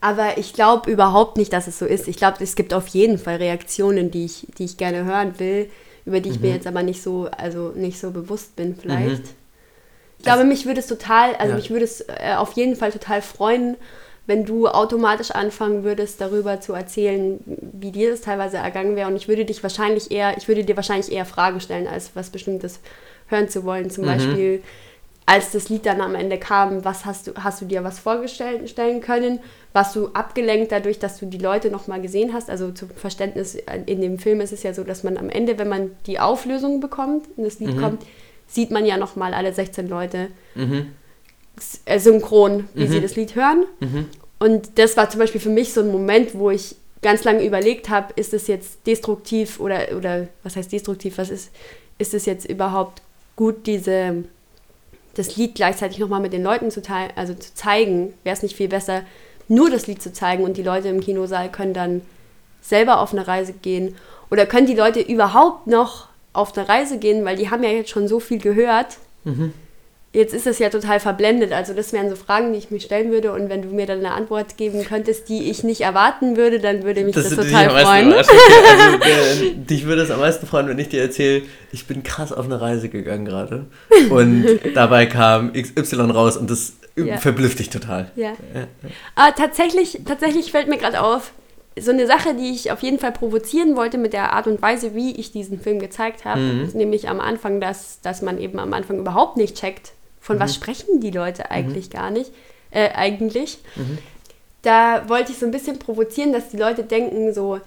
[0.00, 2.08] aber ich glaube überhaupt nicht, dass es so ist.
[2.08, 5.68] Ich glaube, es gibt auf jeden Fall Reaktionen, die ich, die ich gerne hören will
[6.08, 6.46] über die ich mhm.
[6.46, 9.22] mir jetzt aber nicht so, also nicht so bewusst bin vielleicht.
[9.22, 9.30] Mhm.
[10.18, 11.56] Ich glaube, also, mich würde es total, also ja.
[11.56, 13.76] mich würde es äh, auf jeden Fall total freuen,
[14.26, 19.08] wenn du automatisch anfangen würdest, darüber zu erzählen, wie dir das teilweise ergangen wäre.
[19.08, 22.30] Und ich würde dich wahrscheinlich eher, ich würde dir wahrscheinlich eher Fragen stellen, als was
[22.30, 22.80] Bestimmtes
[23.28, 23.90] hören zu wollen.
[23.90, 24.08] Zum mhm.
[24.08, 24.62] Beispiel,
[25.28, 29.02] als das Lied dann am Ende kam, was hast du, hast du dir was vorstellen
[29.02, 29.40] können?
[29.74, 32.48] Warst du abgelenkt dadurch, dass du die Leute nochmal gesehen hast?
[32.48, 35.68] Also zum Verständnis, in dem Film ist es ja so, dass man am Ende, wenn
[35.68, 37.80] man die Auflösung bekommt und das Lied mhm.
[37.80, 38.06] kommt,
[38.46, 40.92] sieht man ja nochmal alle 16 Leute mhm.
[41.84, 42.88] Äh, synchron, wie mhm.
[42.88, 43.66] sie das Lied hören.
[43.80, 44.06] Mhm.
[44.38, 47.90] Und das war zum Beispiel für mich so ein Moment, wo ich ganz lange überlegt
[47.90, 51.50] habe, ist es jetzt destruktiv oder, oder was heißt destruktiv, was ist,
[51.98, 53.02] ist es jetzt überhaupt
[53.36, 54.24] gut, diese
[55.18, 58.56] das Lied gleichzeitig nochmal mit den Leuten zu teilen, also zu zeigen, wäre es nicht
[58.56, 59.02] viel besser,
[59.48, 62.02] nur das Lied zu zeigen und die Leute im Kinosaal können dann
[62.60, 63.96] selber auf eine Reise gehen.
[64.30, 67.90] oder können die Leute überhaupt noch auf eine Reise gehen, weil die haben ja jetzt
[67.90, 68.98] schon so viel gehört.
[69.24, 69.54] Mhm.
[70.14, 71.52] Jetzt ist es ja total verblendet.
[71.52, 73.32] Also das wären so Fragen, die ich mir stellen würde.
[73.32, 76.82] Und wenn du mir dann eine Antwort geben könntest, die ich nicht erwarten würde, dann
[76.82, 78.12] würde mich das, das total freuen.
[78.14, 81.42] also, äh, dich würde es am meisten freuen, wenn ich dir erzähle,
[81.72, 83.66] ich bin krass auf eine Reise gegangen gerade.
[84.08, 87.18] Und dabei kam XY raus und das ja.
[87.18, 88.10] verblüfft dich total.
[88.16, 88.32] Ja.
[88.54, 88.66] ja.
[89.14, 91.32] Aber tatsächlich, tatsächlich fällt mir gerade auf,
[91.80, 94.94] so eine Sache, die ich auf jeden Fall provozieren wollte mit der Art und Weise,
[94.94, 96.70] wie ich diesen Film gezeigt habe, mhm.
[96.74, 99.92] nämlich am Anfang, dass, dass man eben am Anfang überhaupt nicht checkt,
[100.28, 100.40] von mhm.
[100.40, 101.92] was sprechen die Leute eigentlich mhm.
[101.92, 102.30] gar nicht,
[102.70, 103.58] äh, eigentlich.
[103.76, 103.98] Mhm.
[104.60, 107.58] Da wollte ich so ein bisschen provozieren, dass die Leute denken so,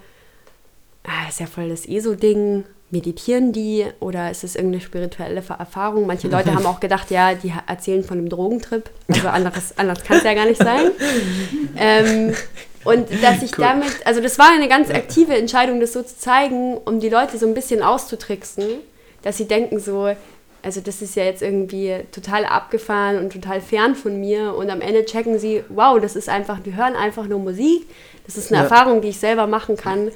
[1.02, 6.06] ah, ist ja voll das ESO-Ding, meditieren die oder ist es irgendeine spirituelle Erfahrung?
[6.06, 8.90] Manche Leute haben auch gedacht, ja, die erzählen von einem Drogentrip.
[9.08, 10.92] Also anderes, anders kann es ja gar nicht sein.
[11.74, 12.34] Ähm,
[12.84, 13.64] und dass ich cool.
[13.64, 17.38] damit, also das war eine ganz aktive Entscheidung, das so zu zeigen, um die Leute
[17.38, 18.66] so ein bisschen auszutricksen,
[19.22, 20.14] dass sie denken so,
[20.62, 24.80] also das ist ja jetzt irgendwie total abgefahren und total fern von mir und am
[24.80, 27.86] Ende checken sie, wow, das ist einfach, die hören einfach nur Musik,
[28.24, 28.64] das ist eine ja.
[28.64, 30.12] Erfahrung, die ich selber machen kann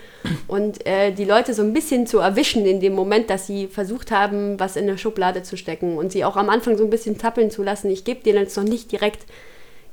[0.46, 4.10] und äh, die Leute so ein bisschen zu erwischen in dem Moment, dass sie versucht
[4.12, 7.18] haben, was in eine Schublade zu stecken und sie auch am Anfang so ein bisschen
[7.18, 7.90] zappeln zu lassen.
[7.90, 9.26] Ich gebe dir jetzt noch nicht direkt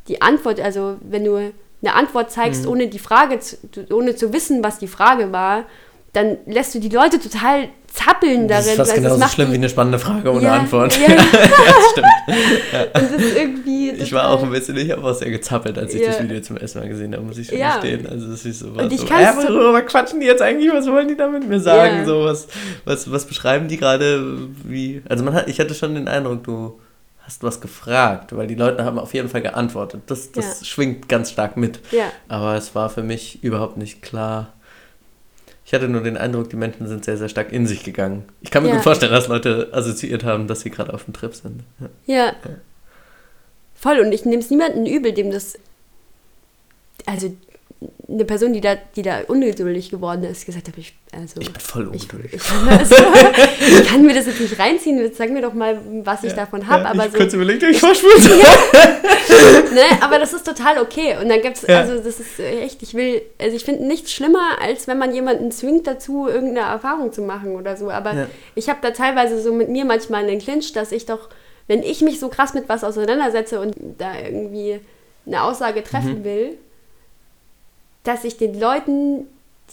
[0.08, 1.36] die Antwort, also wenn du
[1.84, 2.72] eine Antwort zeigst, mhm.
[2.72, 3.58] ohne die Frage, zu,
[3.92, 5.66] ohne zu wissen, was die Frage war,
[6.14, 8.48] dann lässt du die Leute total zappeln darin.
[8.48, 10.98] Das ist fast genauso schlimm wie eine spannende Frage ohne ja, Antwort.
[11.00, 11.24] Ja, ja
[11.92, 12.08] stimmt.
[12.94, 15.94] Und das ist irgendwie ich war auch ein bisschen, ich habe auch sehr gezappelt, als
[15.94, 17.76] ich das Video zum ersten Mal gesehen habe, muss ich schon ja.
[17.76, 18.08] gestehen.
[18.08, 18.84] Also das ist so was.
[18.84, 20.72] Und ich so, äh, worüber quatschen die jetzt eigentlich?
[20.72, 22.06] Was wollen die damit mir sagen?
[22.06, 22.48] So was,
[22.86, 24.24] was, was beschreiben die gerade?
[24.64, 25.02] Wie?
[25.10, 26.80] Also man hat, ich hatte schon den Eindruck, du
[27.26, 30.02] hast was gefragt, weil die Leute haben auf jeden Fall geantwortet.
[30.08, 31.80] Das, das schwingt ganz stark mit.
[32.28, 34.54] Aber es war für mich überhaupt nicht klar.
[35.74, 38.26] Ich hatte nur den Eindruck, die Menschen sind sehr, sehr stark in sich gegangen.
[38.42, 38.76] Ich kann mir ja.
[38.76, 41.64] gut vorstellen, dass Leute assoziiert haben, dass sie gerade auf dem Trip sind.
[42.06, 42.34] Ja.
[43.74, 43.98] Voll.
[43.98, 45.58] Und ich nehme es niemandem übel, dem das.
[47.08, 47.36] Also
[48.08, 51.62] eine Person, die da, die da ungeduldig geworden ist, gesagt habe, ich, also, ich bin
[51.62, 52.34] voll ungeduldig.
[52.34, 52.96] Ich, ich, also,
[53.60, 56.38] ich, kann mir das jetzt nicht reinziehen, jetzt sag mir doch mal, was ich ja,
[56.38, 56.84] davon habe.
[56.84, 58.24] Ja, aber ich so, kurz überlegt, ich vorspult.
[59.74, 61.18] ne, aber das ist total okay.
[61.22, 61.80] Und dann gibt es, ja.
[61.80, 65.52] also das ist echt, ich will, also ich finde nichts schlimmer, als wenn man jemanden
[65.52, 67.90] zwingt dazu, irgendeine Erfahrung zu machen oder so.
[67.90, 71.30] Aber ich habe da teilweise so mit mir manchmal einen Clinch, dass ich doch,
[71.68, 74.80] wenn ich mich so krass mit was auseinandersetze und da irgendwie
[75.26, 76.24] eine Aussage treffen mhm.
[76.24, 76.58] will,
[78.04, 79.26] dass ich den Leuten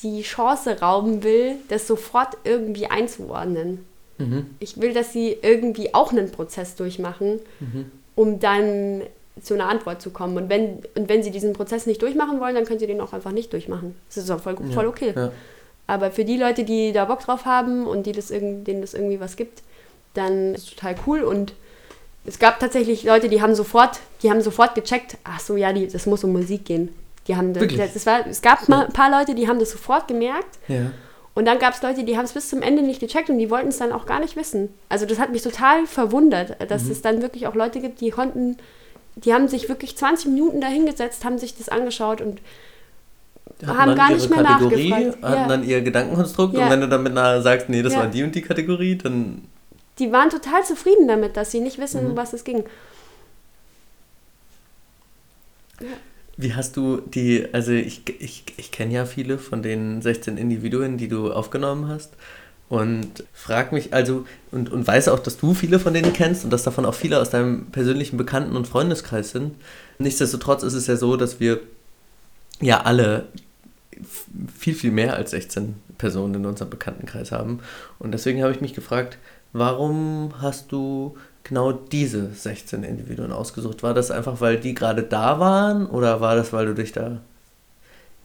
[0.03, 3.85] die Chance rauben will, das sofort irgendwie einzuordnen.
[4.19, 4.47] Mhm.
[4.61, 7.91] Ich will, dass sie irgendwie auch einen Prozess durchmachen, mhm.
[8.15, 9.03] um dann
[9.43, 10.37] zu einer Antwort zu kommen.
[10.37, 13.13] Und wenn, und wenn sie diesen Prozess nicht durchmachen wollen, dann können sie den auch
[13.13, 13.97] einfach nicht durchmachen.
[14.09, 15.13] Das ist auch voll, voll okay.
[15.17, 15.33] Ja.
[15.87, 19.19] Aber für die Leute, die da Bock drauf haben und die das denen das irgendwie
[19.19, 19.63] was gibt,
[20.15, 21.23] dann ist es total cool.
[21.23, 21.55] Und
[22.25, 25.89] es gab tatsächlich Leute, die haben sofort, die haben sofort gecheckt, ach so, ja, die,
[25.89, 26.91] das muss um Musik gehen.
[27.31, 30.09] Die haben das, das war, es gab mal ein paar Leute, die haben das sofort
[30.09, 30.59] gemerkt.
[30.67, 30.91] Ja.
[31.35, 33.51] Und dann gab es Leute, die haben es bis zum Ende nicht gecheckt und die
[33.51, 34.75] wollten es dann auch gar nicht wissen.
[34.89, 36.91] Also das hat mich total verwundert, dass mhm.
[36.91, 38.57] es dann wirklich auch Leute gibt, die konnten,
[39.15, 42.41] die haben sich wirklich 20 Minuten dahingesetzt, haben sich das angeschaut und
[43.65, 45.23] hatten haben gar nicht mehr Kategorie, nachgefragt.
[45.23, 45.49] Hatten ja.
[45.49, 46.65] dann ihr Gedankenkonstrukt ja.
[46.65, 48.01] und wenn du dann mit einer sagst, nee, das ja.
[48.01, 49.47] war die und die Kategorie, dann...
[50.01, 52.11] Die waren total zufrieden damit, dass sie nicht wissen, mhm.
[52.11, 52.65] um was es ging.
[55.81, 55.87] Ja.
[56.41, 60.97] Wie hast du die, also ich, ich, ich kenne ja viele von den 16 Individuen,
[60.97, 62.13] die du aufgenommen hast.
[62.71, 66.51] Und frag mich also und, und weiß auch, dass du viele von denen kennst und
[66.51, 69.57] dass davon auch viele aus deinem persönlichen Bekannten- und Freundeskreis sind.
[69.99, 71.61] Nichtsdestotrotz ist es ja so, dass wir
[72.61, 73.27] ja alle
[74.57, 77.59] viel, viel mehr als 16 Personen in unserem Bekanntenkreis haben.
[77.99, 79.19] Und deswegen habe ich mich gefragt,
[79.53, 81.17] warum hast du
[81.51, 83.83] genau diese 16 Individuen ausgesucht?
[83.83, 87.21] War das einfach, weil die gerade da waren oder war das, weil du dich da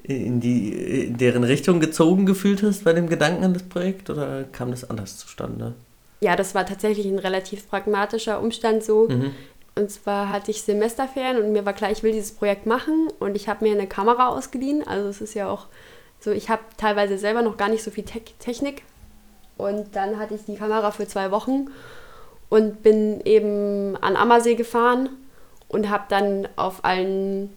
[0.03, 0.71] in, die,
[1.07, 4.89] in deren Richtung gezogen gefühlt hast bei dem Gedanken an das Projekt oder kam das
[4.89, 5.73] anders zustande?
[6.21, 9.09] Ja, das war tatsächlich ein relativ pragmatischer Umstand so.
[9.09, 9.31] Mhm.
[9.75, 13.35] Und zwar hatte ich Semesterferien und mir war klar, ich will dieses Projekt machen und
[13.35, 14.87] ich habe mir eine Kamera ausgeliehen.
[14.87, 15.65] Also es ist ja auch
[16.19, 18.83] so, ich habe teilweise selber noch gar nicht so viel Te Technik.
[19.57, 21.67] Und dann hatte ich die Kamera für zwei Wochen
[22.49, 25.09] und bin eben an Ammersee gefahren
[25.67, 27.49] und habe dann auf allen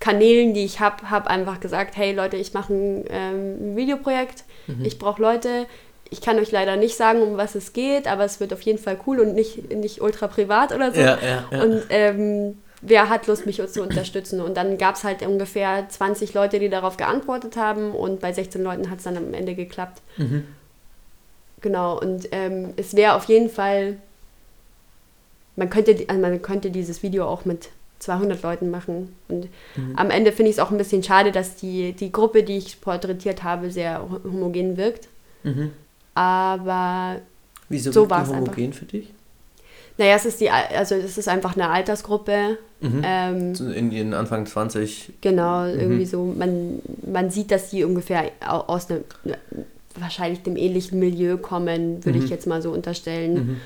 [0.00, 4.84] Kanälen, die ich habe, habe einfach gesagt, hey Leute, ich mache ein ähm, Videoprojekt, mhm.
[4.84, 5.66] ich brauche Leute.
[6.10, 8.78] Ich kann euch leider nicht sagen, um was es geht, aber es wird auf jeden
[8.78, 11.00] Fall cool und nicht, nicht ultra privat oder so.
[11.00, 11.62] Ja, ja, ja.
[11.62, 14.40] Und ähm, wer hat Lust, mich zu unterstützen?
[14.40, 18.62] Und dann gab es halt ungefähr 20 Leute, die darauf geantwortet haben und bei 16
[18.62, 20.02] Leuten hat es dann am Ende geklappt.
[20.18, 20.44] Mhm.
[21.64, 23.96] Genau, und ähm, es wäre auf jeden Fall,
[25.56, 29.14] man könnte, also man könnte dieses Video auch mit 200 Leuten machen.
[29.28, 29.94] Und Mhm.
[29.96, 32.82] am Ende finde ich es auch ein bisschen schade, dass die, die Gruppe, die ich
[32.82, 35.08] porträtiert habe, sehr ho- homogen wirkt.
[35.42, 35.70] Mhm.
[36.14, 37.20] Aber
[37.70, 38.52] Wieso So war's einfach.
[38.54, 39.08] homogen für dich?
[39.96, 42.58] naja, es ist die, Al- also es ist einfach eine Altersgruppe.
[42.82, 43.02] Mhm.
[43.02, 45.14] Ähm, In ihren Anfang 20.
[45.22, 46.06] genau, irgendwie Mhm.
[46.06, 49.04] so, man, man sieht, dass die ungefähr au- aus einem
[49.98, 52.24] wahrscheinlich dem ähnlichen Milieu kommen, würde Mhm.
[52.24, 53.34] ich jetzt mal so unterstellen.
[53.34, 53.56] Mhm.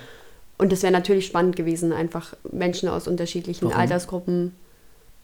[0.59, 3.79] Und es wäre natürlich spannend gewesen, einfach Menschen aus unterschiedlichen Warum?
[3.79, 4.53] Altersgruppen.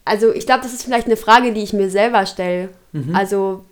[0.05, 2.69] Also ich glaube, das ist vielleicht eine Frage, die ich mir selber stelle.
[2.93, 3.15] Mhm.
[3.15, 3.65] Also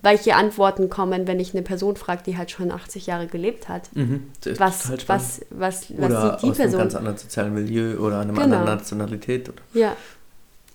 [0.00, 3.88] welche Antworten kommen, wenn ich eine Person frage, die halt schon 80 Jahre gelebt hat.
[3.96, 4.28] Mhm.
[4.44, 6.78] Das Was, was, was, was oder sieht die aus einem Person?
[6.80, 8.42] ganz anderen sozialen Milieu oder einer Genau.
[8.44, 9.48] anderen Nationalität.
[9.48, 9.58] Oder?
[9.74, 9.96] Ja.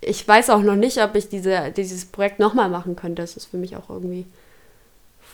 [0.01, 3.21] Ich weiß auch noch nicht, ob ich diese, dieses Projekt nochmal machen könnte.
[3.21, 4.25] Das ist für mich auch irgendwie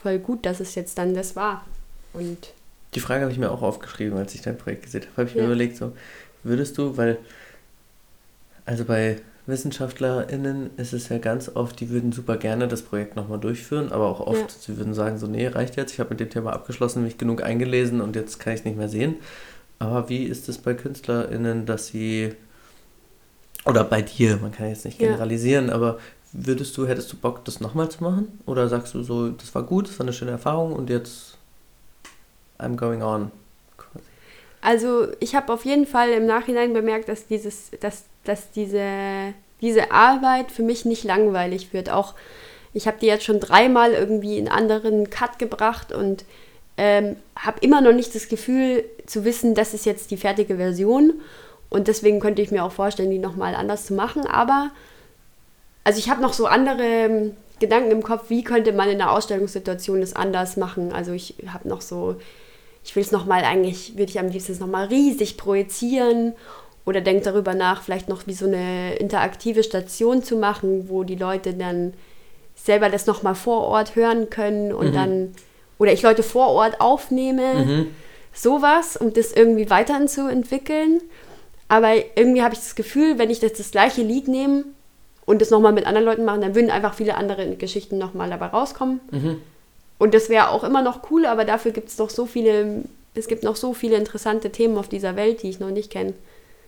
[0.01, 1.65] voll gut, dass es jetzt dann das war.
[2.13, 2.53] Und
[2.95, 5.17] Die Frage habe ich mir auch aufgeschrieben, als ich dein Projekt gesehen habe.
[5.17, 5.47] Habe ich mir Ja.
[5.47, 5.93] überlegt, so,
[6.43, 7.17] würdest du, weil,
[8.65, 13.39] also bei WissenschaftlerInnen ist es ja ganz oft, die würden super gerne das Projekt nochmal
[13.39, 14.47] durchführen, aber auch oft, Ja.
[14.59, 17.43] sie würden sagen, so, nee, reicht jetzt, ich habe mit dem Thema abgeschlossen, mich genug
[17.43, 19.15] eingelesen und jetzt kann ich es nicht mehr sehen.
[19.79, 22.35] Aber wie ist es bei KünstlerInnen, dass sie,
[23.69, 25.08] oder bei dir, man kann jetzt nicht Ja.
[25.08, 25.99] generalisieren, aber
[26.32, 28.39] würdest du, hättest du Bock, das nochmal zu machen?
[28.45, 31.38] Oder sagst du so, das war gut, das war eine schöne Erfahrung und jetzt
[32.60, 33.32] I'm going on?
[34.62, 39.91] Also ich habe auf jeden Fall im Nachhinein bemerkt, dass dieses, dass, dass diese, diese
[39.91, 41.89] Arbeit für mich nicht langweilig wird.
[41.89, 42.13] Auch
[42.73, 46.25] ich habe die jetzt schon dreimal irgendwie in anderen Cut gebracht und
[46.77, 51.13] ähm, habe immer noch nicht das Gefühl zu wissen, das ist jetzt die fertige Version.
[51.69, 54.25] Und deswegen könnte ich mir auch vorstellen, die nochmal anders zu machen.
[54.25, 54.71] Aber
[55.84, 59.12] also ich habe noch so andere ähm, Gedanken im Kopf, wie könnte man in einer
[59.12, 60.93] Ausstellungssituation das anders machen.
[60.93, 62.15] Also ich habe noch so,
[62.84, 66.34] ich will es nochmal eigentlich, würde ich am liebsten nochmal riesig projizieren
[66.86, 71.15] oder denke darüber nach, vielleicht noch wie so eine interaktive Station zu machen, wo die
[71.15, 71.93] Leute dann
[72.55, 74.93] selber das nochmal vor Ort hören können und Mhm.
[74.93, 75.36] dann,
[75.77, 77.88] oder ich Leute vor Ort aufnehme Mhm.
[78.34, 81.01] sowas, um das irgendwie weiterzuentwickeln.
[81.69, 84.65] Aber irgendwie habe ich das Gefühl, wenn ich das, das gleiche Lied nehme
[85.25, 88.47] und das nochmal mit anderen Leuten machen, dann würden einfach viele andere Geschichten nochmal dabei
[88.47, 88.99] rauskommen.
[89.12, 89.38] Mhm.
[89.99, 92.84] Und das wäre auch immer noch cool, aber dafür gibt es noch so viele,
[93.15, 96.13] es gibt noch so viele interessante Themen auf dieser Welt, die ich noch nicht kenne,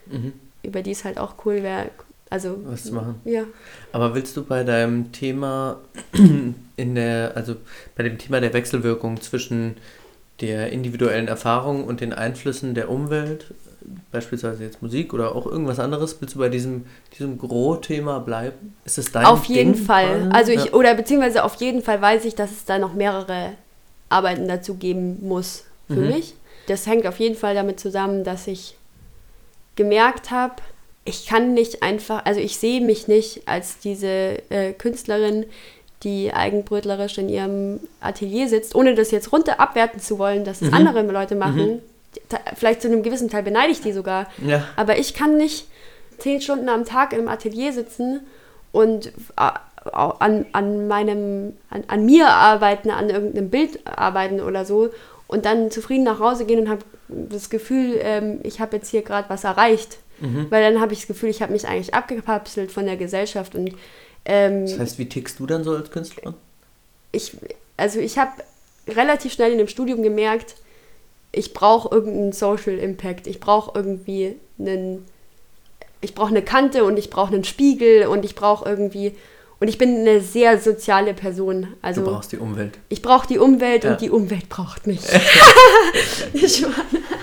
[0.08, 0.34] Mhm.
[0.64, 1.90] über die es halt auch cool wäre.
[2.30, 3.16] Also, Was zu machen.
[3.26, 3.44] ja.
[3.92, 5.80] Aber willst du bei deinem Thema
[6.78, 7.56] in der, also
[7.96, 9.76] bei dem Thema der Wechselwirkung zwischen
[10.40, 13.54] der individuellen Erfahrung und den Einflüssen der Umwelt,
[14.12, 18.76] beispielsweise jetzt Musik oder auch irgendwas anderes, willst du bei diesem, diesem Gros-Thema bleiben?
[18.86, 20.20] Ist es dein Auf jeden Ding Fall.
[20.30, 20.30] quasi?
[20.32, 20.74] Also ich, ja.
[20.74, 23.54] oder beziehungsweise auf jeden Fall weiß ich, dass es da noch mehrere
[24.10, 26.08] Arbeiten dazu geben muss für Mhm.
[26.08, 26.34] mich.
[26.68, 28.76] Das hängt auf jeden Fall damit zusammen, dass ich
[29.76, 30.56] gemerkt habe,
[31.06, 34.08] ich kann nicht einfach, also ich sehe mich nicht als diese
[34.52, 35.46] äh, Künstlerin,
[36.04, 40.70] die eigenbrötlerisch in ihrem Atelier sitzt, ohne das jetzt runter abwerten zu wollen, dass es
[40.70, 40.74] Mhm.
[40.76, 41.80] andere Leute machen.
[41.80, 41.91] Ta-
[42.56, 44.28] Vielleicht zu einem gewissen Teil beneide ich die sogar.
[44.46, 44.68] Ja.
[44.76, 45.68] Aber ich kann nicht
[46.18, 48.22] zehn Stunden am Tag im Atelier sitzen
[48.72, 49.12] und äh,
[49.94, 54.90] an, an meinem, an, an mir arbeiten, an irgendeinem Bild arbeiten oder so
[55.28, 59.02] und dann zufrieden nach Hause gehen und habe das Gefühl, ähm, ich habe jetzt hier
[59.02, 59.98] gerade was erreicht.
[60.20, 60.48] Mhm.
[60.50, 63.74] Weil dann habe ich das Gefühl, ich habe mich eigentlich abgekapselt von der Gesellschaft und
[64.26, 66.36] ähm, Das heißt, wie tickst du dann so als Künstlerin?
[67.12, 67.36] ich,
[67.78, 68.32] also ich habe
[68.88, 70.56] relativ schnell in dem Studium gemerkt,
[71.32, 73.28] ich brauche irgendeinen Social Impact.
[73.28, 75.06] Ich brauche irgendwie einen,
[76.02, 79.14] ich brauche eine Kante und ich brauche einen Spiegel und ich brauche irgendwie,
[79.60, 81.68] und ich bin eine sehr soziale Person.
[81.82, 82.80] Also du brauchst die Umwelt.
[82.90, 83.92] ich brauche die Umwelt Ja.
[83.92, 85.02] und die Umwelt braucht mich.
[86.34, 86.74] ich meine,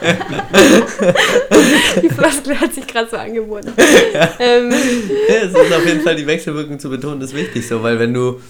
[2.02, 3.72] die Floskel hat sich gerade so angeboten.
[4.38, 4.70] ähm,
[5.28, 8.14] Ja, es ist auf jeden Fall die Wechselwirkung zu betonen, ist wichtig so, weil wenn
[8.14, 8.40] du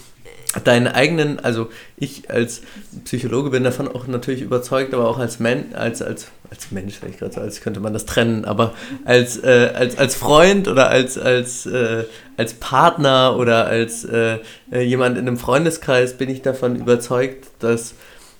[0.63, 2.61] deinen eigenen, also ich als
[3.05, 7.17] Psychologe bin davon auch natürlich überzeugt, aber auch als Men, als, als, als Mensch, ich
[7.19, 8.73] gerade so, als könnte man das trennen, aber
[9.05, 12.05] als, äh, als, als Freund oder als, als, äh,
[12.37, 14.39] als Partner oder als äh,
[14.71, 17.93] äh, jemand in einem Freundeskreis bin ich davon überzeugt, dass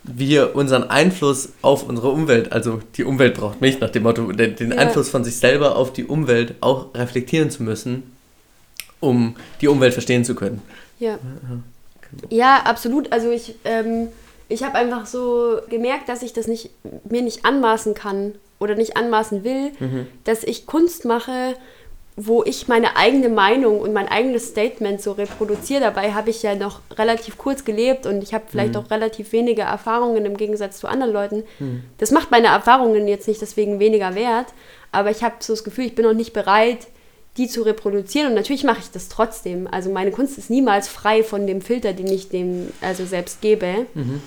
[0.03, 4.55] wir unseren Einfluss auf unsere Umwelt, also die Umwelt braucht mich, nach dem Motto, den,
[4.55, 4.77] den Ja.
[4.77, 8.03] Einfluss von sich selber auf die Umwelt auch reflektieren zu müssen,
[8.99, 10.61] um die Umwelt verstehen zu können.
[10.99, 11.11] Ja.
[11.11, 11.17] Ja,
[12.63, 13.11] absolut.
[13.11, 14.09] Also ich, ähm,
[14.47, 16.71] ich habe einfach so gemerkt, dass ich das nicht,
[17.09, 19.71] mir nicht anmaßen kann oder nicht anmaßen will,
[20.23, 21.55] dass ich Kunst mache,
[22.21, 25.79] wo ich meine eigene Meinung und mein eigenes Statement so reproduziere.
[25.79, 28.81] Dabei habe ich ja noch relativ kurz gelebt und ich habe vielleicht mhm.
[28.81, 31.43] auch relativ wenige Erfahrungen im Gegensatz zu anderen Leuten.
[31.59, 31.83] Mhm.
[31.97, 34.47] Das macht meine Erfahrungen jetzt nicht deswegen weniger wert,
[34.91, 36.87] aber ich habe so das Gefühl, ich bin noch nicht bereit,
[37.39, 39.67] die zu reproduzieren und natürlich mache ich das trotzdem.
[39.71, 43.85] Also meine Kunst ist niemals frei von dem Filter, den ich dem also selbst gebe.
[43.93, 44.21] Mhm.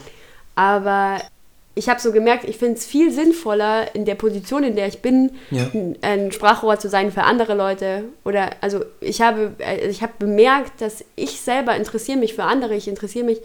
[0.54, 1.20] Aber
[1.74, 5.00] ich habe so gemerkt, ich finde es viel sinnvoller, in der Position, in der ich
[5.00, 5.70] bin, ja.
[6.00, 8.04] ein Sprachrohr zu sein für andere Leute.
[8.24, 12.74] Oder also ich habe, äh, ich habe bemerkt, dass ich selber interessiere mich für andere,
[12.74, 13.40] ich interessiere mich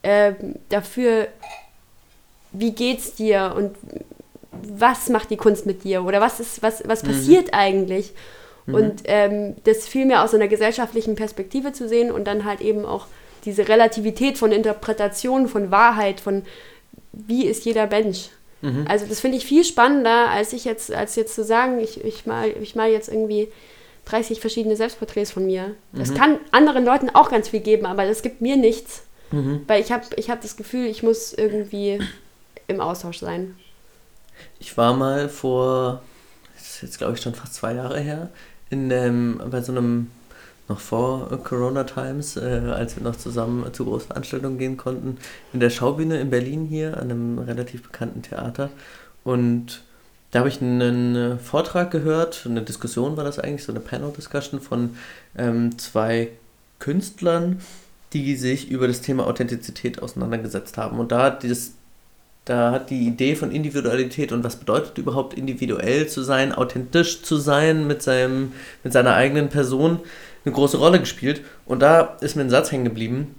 [0.00, 0.32] äh,
[0.70, 1.28] dafür,
[2.52, 3.76] wie geht's dir und
[4.50, 7.08] was macht die Kunst mit dir oder was ist, was, was mhm.
[7.08, 8.12] passiert eigentlich?
[8.66, 8.74] Mhm.
[8.74, 12.84] Und ähm, das fiel mir aus einer gesellschaftlichen Perspektive zu sehen und dann halt eben
[12.84, 13.06] auch
[13.44, 16.42] diese Relativität von Interpretation, von Wahrheit, von
[17.12, 18.28] wie ist jeder Mensch.
[18.60, 18.86] Mhm.
[18.88, 22.26] Also das finde ich viel spannender, als ich jetzt, als jetzt zu sagen, ich, ich
[22.26, 23.48] mal, ich mal jetzt irgendwie
[24.06, 25.74] 30 verschiedene Selbstporträts von mir.
[25.92, 26.14] Das mhm.
[26.14, 29.02] kann anderen Leuten auch ganz viel geben, aber das gibt mir nichts.
[29.30, 29.62] Mhm.
[29.66, 32.00] Weil ich habe ich hab das Gefühl, ich muss irgendwie
[32.68, 33.56] im Austausch sein.
[34.58, 36.02] Ich war mal vor,
[36.54, 38.30] das ist jetzt glaube ich schon fast zwei Jahre her,
[38.72, 40.08] in ähm, bei so einem
[40.68, 45.18] noch vor Corona Times, äh, als wir noch zusammen zu Großveranstaltungen gehen konnten,
[45.52, 48.70] in der Schaubühne in Berlin hier, an einem relativ bekannten Theater.
[49.24, 49.82] Und
[50.30, 54.96] da habe ich einen Vortrag gehört, eine Diskussion war das eigentlich, so eine Panel-Discussion von
[55.36, 56.30] ähm, zwei
[56.78, 57.60] Künstlern,
[58.14, 60.98] die sich über das Thema Authentizität auseinandergesetzt haben.
[60.98, 61.74] Und da hat dieses
[62.44, 67.36] da hat die Idee von Individualität und was bedeutet überhaupt individuell zu sein, authentisch zu
[67.36, 70.00] sein mit, seinem, mit seiner eigenen Person
[70.44, 71.42] eine große Rolle gespielt.
[71.66, 73.36] Und da ist mir ein Satz hängen geblieben,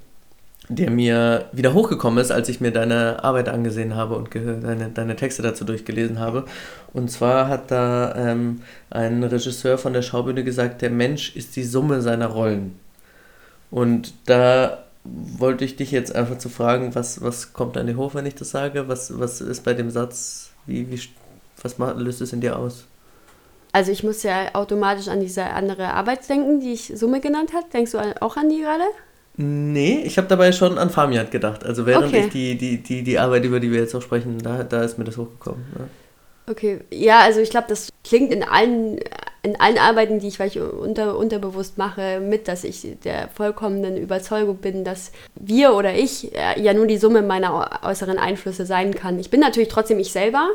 [0.69, 5.15] der mir wieder hochgekommen ist, als ich mir deine Arbeit angesehen habe und deine, deine
[5.17, 6.45] Texte dazu durchgelesen habe.
[6.93, 11.63] Und zwar hat da ähm, ein Regisseur von der Schaubühne gesagt, der Mensch ist die
[11.63, 12.79] Summe seiner Rollen.
[13.69, 18.15] Und da wollte ich dich jetzt einfach zu fragen, was, was kommt an dir hoch,
[18.15, 18.87] wenn ich das sage?
[18.87, 21.01] Was, was ist bei dem Satz, wie, wie,
[21.61, 22.85] was löst es in dir aus?
[23.73, 27.65] Also ich muss ja automatisch an diese andere Arbeit denken, die ich Summe genannt habe.
[27.73, 28.83] Denkst du auch an die gerade?
[29.35, 31.65] Nee, ich habe dabei schon an Farmiat gedacht.
[31.65, 32.25] Also während okay.
[32.25, 34.99] ich die, die, die, die Arbeit, über die wir jetzt auch sprechen, da, da ist
[34.99, 35.65] mir das hochgekommen.
[35.77, 35.85] Ja.
[36.51, 38.99] Okay, ja, also ich glaube, das klingt in allen,
[39.43, 44.57] in allen Arbeiten, die ich vielleicht unter, unterbewusst mache, mit, dass ich der vollkommenen Überzeugung
[44.57, 49.19] bin, dass wir oder ich äh, ja nur die Summe meiner äußeren Einflüsse sein kann.
[49.19, 50.47] Ich bin natürlich trotzdem ich selber,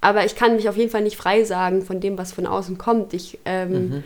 [0.00, 2.78] aber ich kann mich auf jeden Fall nicht frei sagen von dem, was von außen
[2.78, 3.14] kommt.
[3.14, 4.04] Ich, ähm, mhm.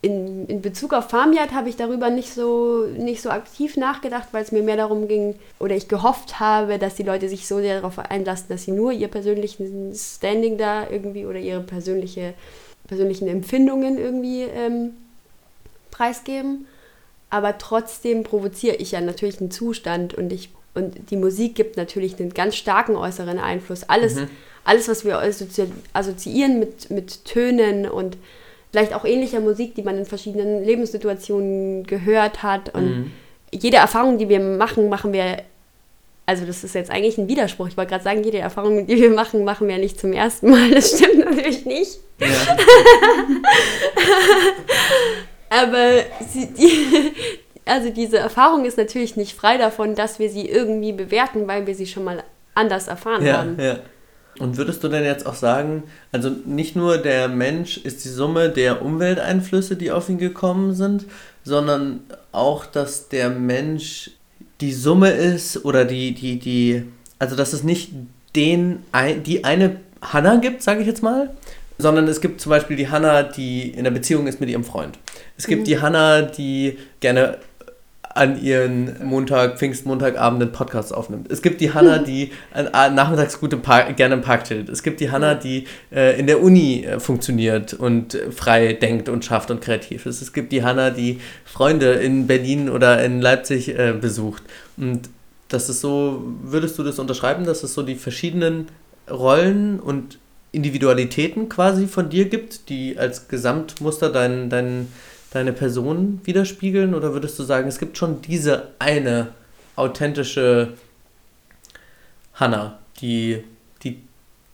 [0.00, 4.44] in, in Bezug auf Farmyard habe ich darüber nicht so, nicht so aktiv nachgedacht, weil
[4.44, 7.80] es mir mehr darum ging, oder ich gehofft habe, dass die Leute sich so sehr
[7.80, 12.34] darauf einlassen, dass sie nur ihr persönlichen Standing da irgendwie oder ihre persönliche,
[12.86, 14.90] persönlichen Empfindungen irgendwie ähm,
[15.90, 16.66] preisgeben.
[17.30, 22.18] Aber trotzdem provoziere ich ja natürlich einen Zustand und ich und die Musik gibt natürlich
[22.18, 23.84] einen ganz starken äußeren Einfluss.
[23.84, 24.28] Alles, mhm
[24.64, 25.20] alles, was wir
[25.92, 28.16] assoziieren mit, mit Tönen und
[28.70, 32.74] vielleicht auch ähnlicher Musik, die man in verschiedenen Lebenssituationen gehört hat.
[32.74, 33.12] Und mhm.
[33.52, 35.42] jede Erfahrung, die wir machen, machen wir,
[36.26, 37.68] also das ist jetzt eigentlich ein Widerspruch.
[37.68, 40.70] Ich wollte gerade sagen, jede Erfahrung, die wir machen, machen wir nicht zum ersten Mal.
[40.70, 41.98] Das stimmt natürlich nicht.
[42.20, 42.28] Ja.
[45.50, 47.12] Aber sie, die,
[47.66, 51.74] also diese Erfahrung ist natürlich nicht frei davon, dass wir sie irgendwie bewerten, weil wir
[51.74, 52.22] sie schon mal
[52.54, 53.60] anders erfahren ja, haben.
[53.60, 53.80] Ja.
[54.38, 58.48] Und würdest du denn jetzt auch sagen, also nicht nur der Mensch ist die Summe
[58.48, 61.04] der Umwelteinflüsse, die auf ihn gekommen sind,
[61.44, 62.00] sondern
[62.30, 64.12] auch, dass der Mensch
[64.62, 66.84] die Summe ist oder die, die, die,
[67.18, 67.90] also dass es nicht
[68.34, 68.84] den,
[69.26, 71.30] die eine Hanna gibt, sage ich jetzt mal,
[71.78, 74.98] sondern es gibt zum Beispiel die Hanna, die in der Beziehung ist mit ihrem Freund.
[75.36, 75.66] Es gibt mhm.
[75.66, 77.38] die Hanna, die gerne
[78.14, 81.30] an ihren Montag, Pfingstmontagabend einen Podcast aufnimmt.
[81.30, 84.68] Es gibt die Hanna, die an, nachmittags gut im Park, gerne im Park chillt.
[84.68, 89.08] Es gibt die Hanna, die äh, in der Uni äh, funktioniert und äh, frei denkt
[89.08, 90.20] und schafft und kreativ ist.
[90.20, 94.42] Es gibt die Hanna, die Freunde in Berlin oder in Leipzig äh, besucht.
[94.76, 95.08] Und
[95.48, 98.68] das ist so, würdest du das unterschreiben, dass es so die verschiedenen
[99.10, 100.18] Rollen und
[100.52, 104.88] Individualitäten quasi von dir gibt, die als Gesamtmuster deinen dein
[105.32, 109.28] deine Person widerspiegeln oder würdest du sagen, es gibt schon diese eine
[109.76, 110.74] authentische
[112.34, 113.44] Hannah, die,
[113.82, 114.02] die,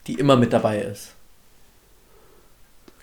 [0.07, 1.14] die immer mit dabei ist?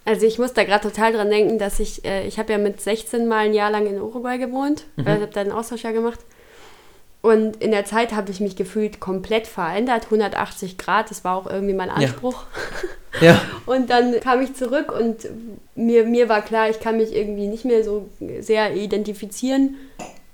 [0.05, 2.79] Also ich muss da gerade total dran denken, dass ich, äh, ich habe ja mit
[2.79, 5.05] 16 mal ein Jahr lang in Uruguay gewohnt, mhm.
[5.05, 6.19] weil ich habe da einen Austauschjahr gemacht.
[7.21, 11.47] Und in der Zeit habe ich mich gefühlt komplett verändert, 180 Grad, das war auch
[11.47, 12.43] irgendwie mein Anspruch.
[13.21, 13.41] Ja.
[13.65, 15.17] Und dann kam ich zurück und
[15.75, 18.07] mir, mir war klar, ich kann mich irgendwie nicht mehr so
[18.39, 19.75] sehr identifizieren.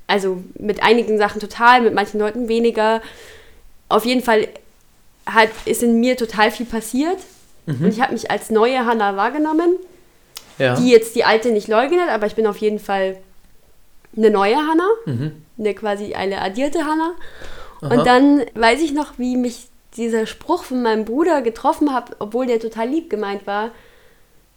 [0.08, 3.02] Also mit einigen Sachen total, mit manchen Leuten weniger.
[3.88, 4.48] Auf jeden Fall
[5.26, 7.18] hat, ist in mir total viel passiert.
[7.68, 9.78] Und ich habe mich als neue Hannah wahrgenommen,
[10.58, 10.76] Ja.
[10.76, 13.18] die jetzt die alte nicht leugnet, aber ich bin auf jeden Fall
[14.18, 15.32] eine neue Hannah, Mhm.
[15.58, 17.14] eine quasi eine addierte Hannah.
[17.82, 17.96] Aha.
[17.96, 19.68] Und dann weiß ich noch, wie mich
[19.98, 23.72] dieser Spruch von meinem Bruder getroffen hat, obwohl der total lieb gemeint war.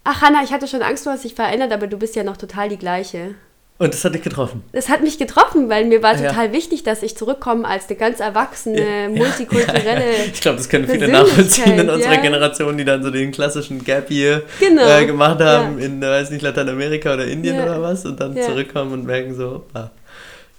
[0.04, 2.36] Ach, Hannah, ich hatte schon Angst, du hast dich verändert, aber du bist ja noch
[2.36, 3.34] total die gleiche.
[3.76, 4.62] Und das hat dich getroffen.
[4.72, 6.28] Das hat mich getroffen, weil mir war Ja.
[6.28, 10.04] total wichtig, dass ich zurückkomme als eine ganz erwachsene, multikulturelle.
[10.32, 12.20] Ich glaube, das können viele nachvollziehen in unserer ja.
[12.20, 15.86] Generation, die dann so den klassischen Gap Year Genau, äh, gemacht haben ja.
[15.86, 17.64] in, äh, weiß nicht, Lateinamerika oder Indien Ja.
[17.64, 18.42] oder was und dann Ja.
[18.44, 19.90] zurückkommen und merken so, ah,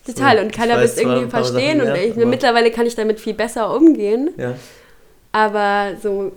[0.06, 1.80] Total, so, und keiner wird es irgendwie verstehen.
[1.80, 4.30] Sachen und ich, mittlerweile kann ich damit viel besser umgehen.
[4.38, 4.54] ja.
[5.32, 6.32] Aber so,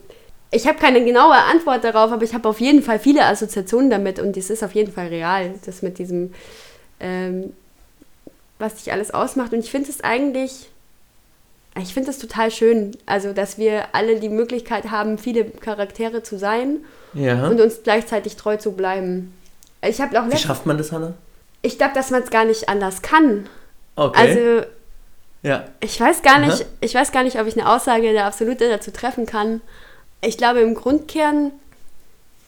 [0.51, 4.19] ich habe keine genaue Antwort darauf, aber ich habe auf jeden Fall viele Assoziationen damit
[4.19, 6.33] und das ist auf jeden Fall real, das mit diesem,
[6.99, 7.53] ähm,
[8.59, 9.53] was dich alles ausmacht.
[9.53, 10.69] Und ich finde es eigentlich,
[11.81, 16.37] ich finde es total schön, also dass wir alle die Möglichkeit haben, viele Charaktere zu
[16.39, 16.79] sein
[17.15, 17.47] Ja.
[17.49, 19.33] und uns gleichzeitig treu zu bleiben.
[19.87, 21.15] Ich habe auch Wie schafft man das, Hannah?
[21.63, 23.49] ich glaube, dass man es gar nicht anders kann.
[23.99, 24.19] Okay.
[24.19, 24.67] Also
[25.43, 25.65] ja.
[25.81, 26.69] ich weiß gar nicht, Aha.
[26.81, 29.61] ich weiß gar nicht, ob ich eine Aussage der Absolute dazu treffen kann.
[30.21, 31.53] Ich glaube, im Grundkern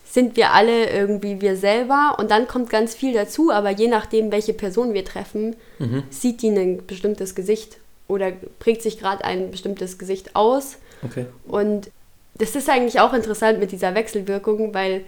[0.07, 4.33] sind wir alle irgendwie wir selber und dann kommt ganz viel dazu, aber je nachdem,
[4.33, 6.03] welche Person wir treffen, Mhm.
[6.11, 7.77] sieht die ein bestimmtes Gesicht
[8.09, 10.79] oder prägt sich gerade ein bestimmtes Gesicht aus.
[11.05, 11.27] Okay.
[11.47, 11.91] Und
[12.35, 15.05] das ist eigentlich auch interessant mit dieser Wechselwirkung, weil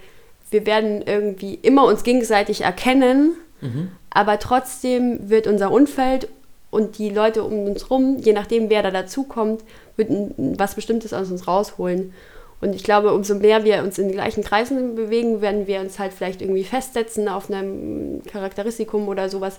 [0.51, 3.91] wir werden irgendwie immer uns gegenseitig erkennen, Mhm.
[4.13, 6.27] Aber trotzdem wird unser Umfeld
[6.69, 9.63] und die Leute um uns rum, je nachdem wer da dazukommt,
[9.97, 12.13] wird was Bestimmtes aus uns rausholen.
[12.61, 15.99] Und ich glaube, umso mehr wir uns in den gleichen Kreisen bewegen, werden wir uns
[15.99, 19.57] halt vielleicht irgendwie festsetzen auf einem Charakteristikum oder sowas,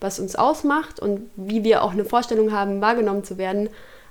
[0.00, 3.68] was uns ausmacht und wie wir auch eine Vorstellung haben, wahrgenommen zu werden.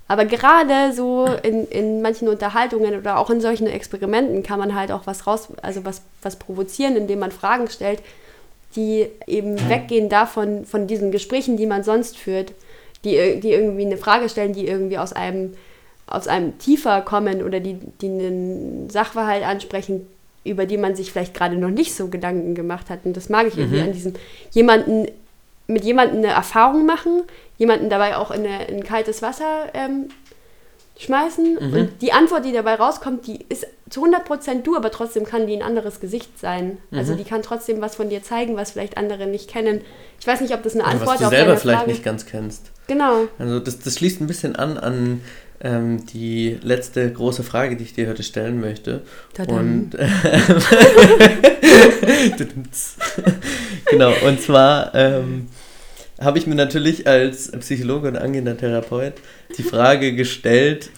[0.07, 4.91] Aber gerade so in, in manchen Unterhaltungen oder auch in solchen Experimenten kann man halt
[4.91, 8.01] auch was raus, also was, was provozieren, indem man Fragen stellt,
[8.75, 12.53] die eben weggehen davon, von diesen Gesprächen, die man sonst führt,
[13.03, 15.53] die, die irgendwie eine Frage stellen, die irgendwie aus einem,
[16.07, 20.07] aus einem tiefer kommen oder die, die einen Sachverhalt ansprechen,
[20.43, 22.99] über die man sich vielleicht gerade noch nicht so Gedanken gemacht hat.
[23.05, 23.85] Und das mag ich irgendwie Mhm.
[23.85, 24.13] an diesem
[24.51, 25.07] jemanden
[25.67, 27.23] mit jemandem eine Erfahrung machen,
[27.57, 30.09] jemanden dabei auch in, eine, in kaltes Wasser ähm,
[30.97, 31.73] schmeißen Mhm.
[31.73, 35.55] und die Antwort, die dabei rauskommt, die ist zu 100% du, aber trotzdem kann die
[35.55, 36.77] ein anderes Gesicht sein.
[36.91, 37.17] Also Mhm.
[37.17, 39.81] die kann trotzdem was von dir zeigen, was vielleicht andere nicht kennen.
[40.19, 42.03] Ich weiß nicht, ob das eine Oder Antwort was du auf selber vielleicht Frage nicht
[42.03, 42.71] ganz kennst.
[42.87, 43.25] Genau.
[43.37, 45.21] Also das, das schließt ein bisschen an an
[45.61, 49.01] ähm, die letzte große Frage, die ich dir heute stellen möchte.
[49.33, 49.57] Tadam.
[49.57, 49.91] Und
[53.89, 55.47] genau, und zwar ähm,
[56.19, 59.13] habe ich mir natürlich als Psychologe und angehender Therapeut
[59.57, 60.89] die Frage gestellt,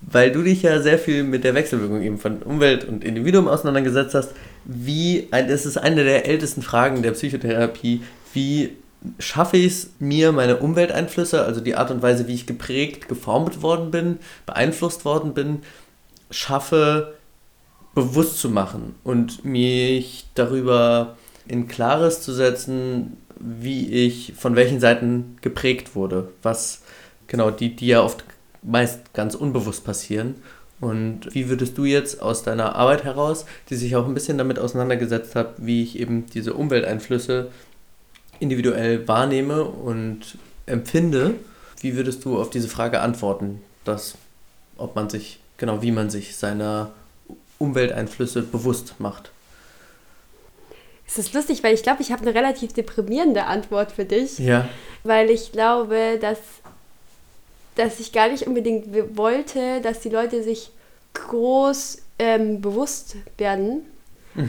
[0.00, 4.14] weil du dich ja sehr viel mit der Wechselwirkung eben von Umwelt und Individuum auseinandergesetzt
[4.14, 4.32] hast,
[4.64, 8.02] wie, das ist eine der ältesten Fragen der Psychotherapie,
[8.32, 8.76] wie
[9.18, 13.62] schaffe ich es mir, meine Umwelteinflüsse, also die Art und Weise, wie ich geprägt, geformt
[13.62, 15.62] worden bin, beeinflusst worden bin,
[16.30, 17.14] schaffe
[17.94, 21.16] bewusst zu machen und mich darüber
[21.48, 26.82] in Klares zu setzen, wie ich von welchen Seiten geprägt wurde, was
[27.26, 28.24] genau die, die ja oft
[28.62, 30.36] meist ganz unbewusst passieren.
[30.80, 34.58] Und wie würdest du jetzt aus deiner Arbeit heraus, die sich auch ein bisschen damit
[34.58, 37.50] auseinandergesetzt hat, wie ich eben diese Umwelteinflüsse
[38.38, 41.34] individuell wahrnehme und empfinde,
[41.80, 44.16] wie würdest du auf diese Frage antworten, dass
[44.76, 46.90] ob man sich genau wie man sich seiner
[47.58, 49.30] Umwelteinflüsse bewusst macht?
[51.10, 54.38] Es ist lustig, weil ich glaube, ich habe eine relativ deprimierende Antwort für dich.
[54.38, 54.68] Ja.
[55.02, 56.38] weil ich glaube, dass,
[57.74, 58.86] dass ich gar nicht unbedingt
[59.16, 60.70] wollte, dass die Leute sich
[61.14, 63.86] groß ähm, bewusst werden.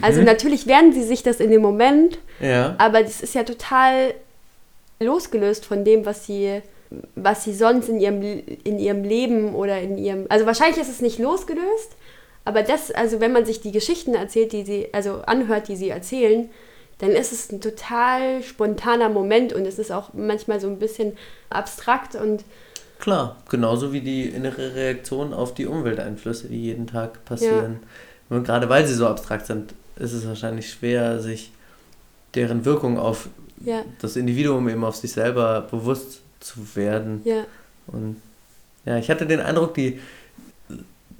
[0.02, 0.26] Also Mhm.
[0.26, 2.74] natürlich werden sie sich das in dem Moment, Ja.
[2.78, 4.14] aber das ist ja total
[5.00, 6.60] losgelöst von dem, was sie,
[7.16, 10.26] was sie sonst in ihrem, in ihrem Leben oder in ihrem.
[10.28, 11.90] Also wahrscheinlich ist es nicht losgelöst,
[12.44, 15.90] aber das, also wenn man sich die Geschichten erzählt, die sie, also anhört, die sie
[15.90, 16.50] erzählen,
[16.98, 21.12] dann ist es ein total spontaner Moment und es ist auch manchmal so ein bisschen
[21.50, 22.44] abstrakt und
[23.00, 27.80] Klar, genauso wie die innere Reaktion auf die Umwelteinflüsse, die jeden Tag passieren.
[28.28, 31.50] Und gerade weil sie so abstrakt sind, ist es wahrscheinlich schwer, sich
[32.36, 33.28] deren Wirkung auf
[33.64, 37.22] ja, das Individuum eben auf sich selber bewusst zu werden.
[37.24, 37.44] ja,
[37.88, 38.22] Und
[38.84, 39.98] ja, ich hatte den Eindruck, die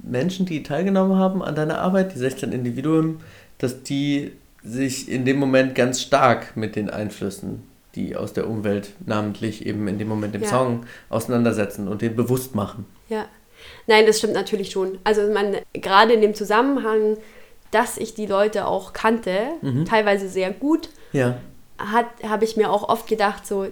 [0.03, 3.19] Menschen, die teilgenommen haben an deiner Arbeit, die 16 Individuen,
[3.57, 4.33] dass die
[4.63, 7.63] sich in dem Moment ganz stark mit den Einflüssen,
[7.95, 10.49] die aus der Umwelt, namentlich eben in dem Moment im Ja.
[10.49, 12.85] Song, auseinandersetzen und den bewusst machen.
[13.09, 13.25] Ja.
[13.87, 14.97] Nein, das stimmt natürlich schon.
[15.03, 17.17] Also man, gerade in dem Zusammenhang,
[17.71, 19.85] dass ich die Leute auch kannte, Mhm.
[19.85, 21.37] teilweise sehr gut, Ja,
[21.77, 23.67] hat habe ich mir auch oft gedacht, so,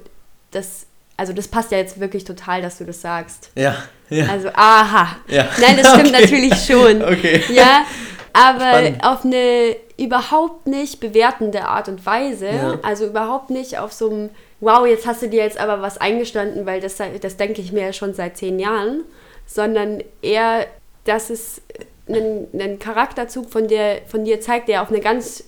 [0.52, 0.86] das,
[1.18, 3.52] also das passt ja jetzt wirklich total, dass du das sagst.
[3.56, 3.76] ja,
[4.10, 4.26] ja.
[4.28, 5.16] Also, aha.
[5.28, 5.48] ja.
[5.62, 6.22] Nein, das stimmt Okay.
[6.22, 7.02] natürlich schon.
[7.02, 7.44] Okay.
[7.50, 7.86] Ja,
[8.34, 9.04] aber Spannend.
[9.06, 12.48] auf eine überhaupt nicht bewertende Art und Weise.
[12.48, 12.80] Ja.
[12.82, 16.66] Also überhaupt nicht auf so einem, wow, jetzt hast du dir jetzt aber was eingestanden,
[16.66, 19.04] weil das, das denke ich mir ja schon seit zehn Jahren,
[19.46, 20.66] sondern eher,
[21.06, 21.62] dass es
[22.08, 25.46] einen, einen Charakterzug von dir, von dir zeigt, der auf eine ganz,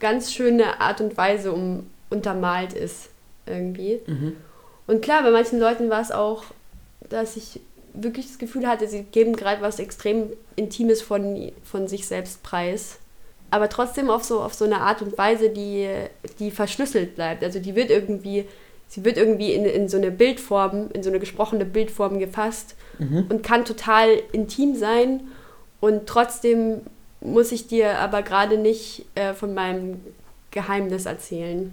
[0.00, 3.10] ganz schöne Art und Weise um, untermalt ist.
[3.46, 4.00] Irgendwie.
[4.06, 4.36] Mhm.
[4.88, 6.42] Und klar, bei manchen Leuten war es auch,
[7.08, 7.60] dass ich
[7.94, 12.98] wirklich das Gefühl hatte, sie geben gerade was extrem Intimes von, von sich selbst preis.
[13.50, 15.88] Aber trotzdem auf so, auf so eine Art und Weise, die,
[16.40, 17.44] die verschlüsselt bleibt.
[17.44, 18.44] Also die wird irgendwie,
[18.88, 23.26] sie wird irgendwie in, in so eine Bildform, in so eine gesprochene Bildform gefasst Mhm.
[23.28, 25.20] und kann total intim sein.
[25.80, 26.80] Und trotzdem
[27.20, 30.00] muss ich dir aber gerade nicht äh, von meinem
[30.50, 31.72] Geheimnis erzählen.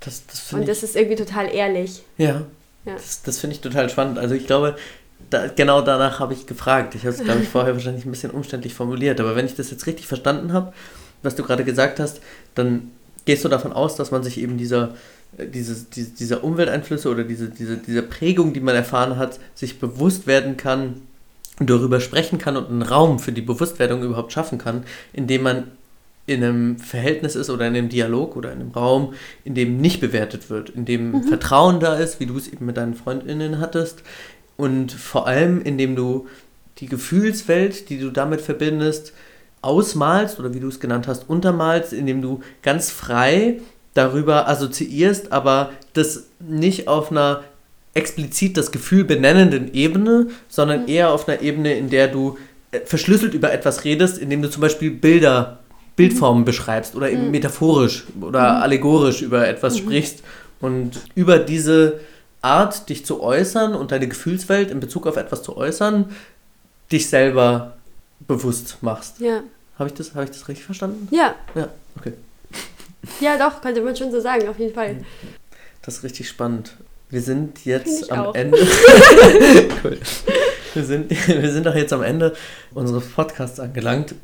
[0.00, 2.02] Das, das Und ich, das ist irgendwie total ehrlich.
[2.16, 2.42] ja,
[2.84, 2.94] Ja.
[2.94, 4.18] das, das finde ich total spannend.
[4.18, 4.76] Also ich glaube,
[5.30, 6.94] da, genau danach habe ich gefragt.
[6.94, 9.20] Ich habe es, glaube ich, vorher wahrscheinlich ein bisschen umständlich formuliert.
[9.20, 10.72] Aber wenn ich das jetzt richtig verstanden habe,
[11.22, 12.20] was du gerade gesagt hast,
[12.54, 12.90] dann
[13.24, 14.94] gehst du davon aus, dass man sich eben dieser,
[15.36, 19.80] äh, dieses, diese, dieser Umwelteinflüsse oder diese, diese, dieser Prägung, die man erfahren hat, sich
[19.80, 21.02] bewusst werden kann
[21.60, 25.64] darüber sprechen kann und einen Raum für die Bewusstwerdung überhaupt schaffen kann, indem man
[26.28, 29.14] in einem Verhältnis ist oder in einem Dialog oder in einem Raum,
[29.44, 32.76] in dem nicht bewertet wird, in dem Vertrauen da ist, wie du es eben mit
[32.76, 34.02] deinen Freundinnen hattest.
[34.56, 36.26] Und vor allem in dem du
[36.78, 39.12] die Gefühlswelt, die du damit verbindest,
[39.62, 43.60] ausmalst oder wie du es genannt hast, untermalst, indem du ganz frei
[43.94, 47.42] darüber assoziierst, aber das nicht auf einer
[47.94, 52.36] explizit das Gefühl benennenden Ebene, sondern eher auf einer Ebene, in der du
[52.70, 55.60] äh, verschlüsselt über etwas redest, indem du zum Beispiel Bilder,
[55.98, 60.22] Bildformen beschreibst oder eben metaphorisch oder allegorisch über etwas sprichst
[60.60, 61.98] und über diese
[62.40, 66.14] Art, dich zu äußern und deine Gefühlswelt in Bezug auf etwas zu äußern,
[66.92, 67.76] dich selber
[68.20, 69.18] bewusst machst.
[69.18, 69.42] Ja.
[69.76, 71.08] Habe ich, das, hab ich das richtig verstanden?
[71.10, 72.12] Ja, Ja, okay.
[73.20, 75.04] ja doch, könnte man schon so sagen, auf jeden Fall.
[75.82, 76.74] Das ist richtig spannend.
[77.10, 78.34] Wir sind jetzt am auch.
[78.36, 78.56] Ende.
[79.82, 79.98] cool.
[80.74, 82.36] Wir sind, wir sind auch jetzt am Ende
[82.72, 84.14] unseres Podcasts angelangt.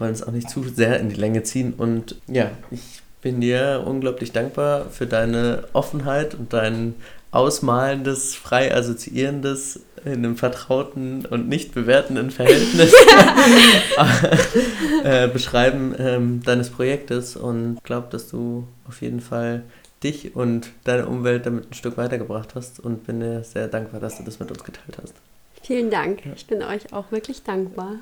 [0.00, 1.74] Wollen es auch nicht zu sehr in die Länge ziehen.
[1.76, 6.94] Und ja, ich bin dir unglaublich dankbar für deine Offenheit und dein
[7.32, 12.92] ausmalendes, frei assoziierendes, in einem vertrauten und nicht bewertenden Verhältnis
[15.04, 19.62] äh, Beschreiben ähm, deines Projektes und glaube, dass du auf jeden Fall
[20.02, 24.16] dich und deine Umwelt damit ein Stück weitergebracht hast und bin dir sehr dankbar, dass
[24.16, 25.14] du das mit uns geteilt hast.
[25.62, 26.22] Vielen Dank.
[26.34, 27.96] Ich bin euch auch wirklich dankbar.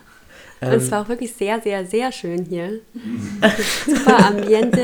[0.61, 2.81] Und Ähm, es war auch wirklich sehr, sehr, sehr schön hier.
[3.87, 4.83] Super Ambiente,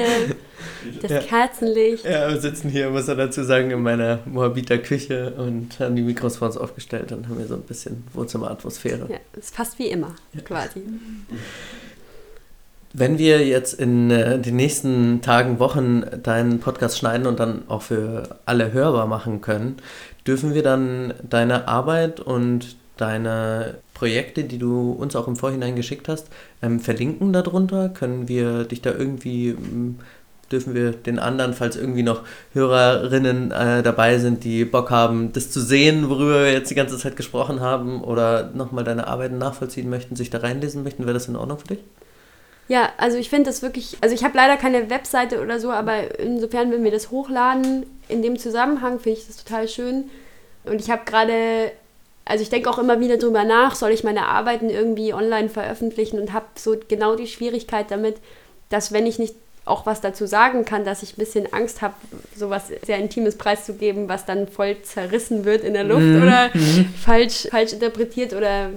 [1.02, 1.18] das Ja.
[1.20, 2.04] Kerzenlicht.
[2.04, 6.02] ja, wir sitzen hier, muss er dazu sagen, in meiner Moabiter Küche und haben die
[6.02, 9.06] Mikros vor uns aufgestellt und haben hier so ein bisschen Wohnzimmeratmosphäre.
[9.10, 10.82] Ja, es ist fast wie immer, quasi.
[12.92, 17.82] Wenn wir jetzt in äh, den nächsten Tagen, Wochen deinen Podcast schneiden und dann auch
[17.82, 19.78] für alle hörbar machen können,
[20.24, 26.08] dürfen wir dann deine Arbeit und deine Projekte, die du uns auch im Vorhinein geschickt
[26.08, 26.28] hast,
[26.62, 27.88] ähm, verlinken darunter?
[27.88, 29.98] Können wir dich da irgendwie, ähm,
[30.50, 32.22] dürfen wir den anderen, falls irgendwie noch
[32.52, 36.98] Hörerinnen äh, dabei sind, die Bock haben, das zu sehen, worüber wir jetzt die ganze
[36.98, 41.28] Zeit gesprochen haben oder nochmal deine Arbeiten nachvollziehen möchten, sich da reinlesen möchten, wäre das
[41.28, 41.80] in Ordnung für dich?
[42.66, 46.18] Ja, also ich finde das wirklich, also ich habe leider keine Webseite oder so, aber
[46.18, 50.10] insofern, wenn wir das hochladen, in dem Zusammenhang finde ich das total schön.
[50.64, 51.72] Und ich habe gerade,
[52.24, 56.18] also ich denke auch immer wieder drüber nach, soll ich meine Arbeiten irgendwie online veröffentlichen
[56.18, 58.16] und habe so genau die Schwierigkeit damit,
[58.70, 59.34] dass wenn ich nicht
[59.66, 61.94] auch was dazu sagen kann, dass ich ein bisschen Angst habe,
[62.36, 66.50] sowas sehr Intimes preiszugeben, was dann voll zerrissen wird in der Luft Mhm, oder
[67.02, 68.70] falsch, falsch interpretiert oder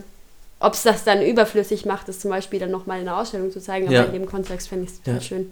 [0.60, 3.62] ob es das dann überflüssig macht, das zum Beispiel dann nochmal in der Ausstellung zu
[3.62, 3.92] zeigen.
[3.92, 4.00] Ja.
[4.04, 5.22] Aber in dem Kontext finde ich es total Ja.
[5.22, 5.52] schön.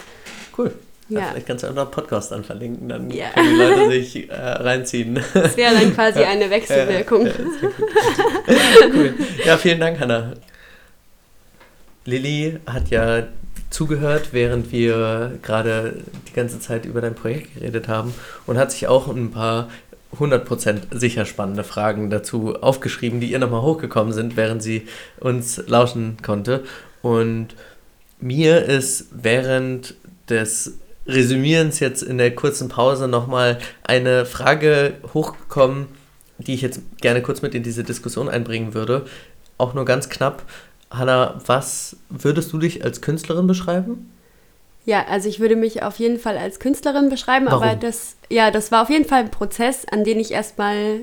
[0.57, 0.73] Cool.
[1.07, 1.19] Ja.
[1.19, 1.25] Ja.
[1.31, 3.29] vielleicht kannst du auch noch einen Podcast dann verlinken, dann Ja.
[3.29, 5.19] können die Leute sich äh, reinziehen.
[5.33, 7.27] Das wäre dann quasi eine Wechselwirkung.
[7.27, 7.33] Ja,
[8.93, 9.13] cool.
[9.45, 10.33] Ja, vielen Dank, Hanna.
[12.05, 13.23] Lilly hat ja
[13.69, 18.13] zugehört, während wir gerade die ganze Zeit über dein Projekt geredet haben
[18.45, 19.69] und hat sich auch ein paar
[20.17, 24.87] 100% sicher spannende Fragen dazu aufgeschrieben, die ihr nochmal hochgekommen sind, während sie
[25.19, 26.63] uns lauschen konnte.
[27.01, 27.49] Und
[28.21, 29.95] mir ist während
[30.29, 30.77] des
[31.07, 35.87] Resümierens jetzt in der kurzen Pause nochmal eine Frage hochgekommen,
[36.39, 39.05] die ich jetzt gerne kurz mit in diese Diskussion einbringen würde.
[39.57, 40.43] Auch nur ganz knapp.
[40.89, 44.11] Hanna, was würdest du dich als Künstlerin beschreiben?
[44.85, 47.63] Ja, also ich würde mich auf jeden Fall als Künstlerin beschreiben, Warum?
[47.63, 51.01] aber das, ja, das war auf jeden Fall ein Prozess, an den ich erstmal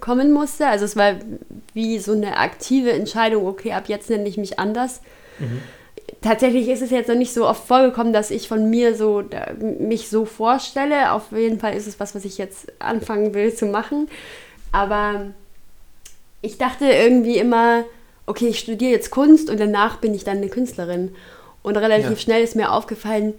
[0.00, 0.66] kommen musste.
[0.66, 1.14] Also es war
[1.72, 5.00] wie so eine aktive Entscheidung, okay, ab jetzt nenne ich mich anders.
[5.38, 5.60] Mhm.
[6.22, 9.24] Tatsächlich ist es jetzt noch nicht so oft vorgekommen, dass ich von mir so
[9.58, 11.12] mich so vorstelle.
[11.12, 14.08] Auf jeden Fall ist es was, was ich jetzt anfangen will zu machen.
[14.70, 15.32] Aber
[16.40, 17.84] ich dachte irgendwie immer,
[18.26, 21.14] okay, ich studiere jetzt Kunst und danach bin ich dann eine Künstlerin.
[21.62, 22.16] Und relativ ja.
[22.16, 23.34] schnell ist mir aufgefallen,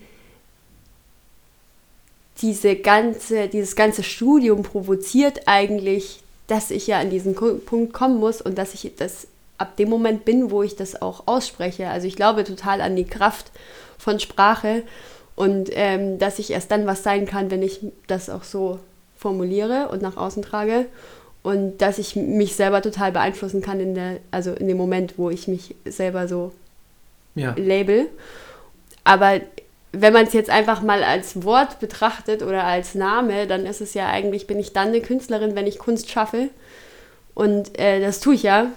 [2.41, 8.41] diese ganze, dieses ganze Studium provoziert eigentlich, dass ich ja an diesen Punkt kommen muss
[8.41, 9.27] und dass ich das
[9.63, 11.87] ab dem Moment bin, wo ich das auch ausspreche.
[11.87, 13.51] Also ich glaube total an die Kraft
[13.97, 14.83] von Sprache
[15.35, 18.79] und ähm, dass ich erst dann was sein kann, wenn ich das auch so
[19.17, 20.85] formuliere und nach außen trage
[21.43, 25.29] und dass ich mich selber total beeinflussen kann in der, also in dem Moment, wo
[25.29, 26.51] ich mich selber so
[27.35, 27.55] ja.
[27.57, 28.07] Label.
[29.05, 29.39] Aber
[29.93, 33.93] wenn man es jetzt einfach mal als Wort betrachtet oder als Name, dann ist es
[33.93, 36.49] ja eigentlich, bin ich dann eine Künstlerin, wenn ich Kunst schaffe.
[37.33, 38.67] Und äh, das tue ich ja.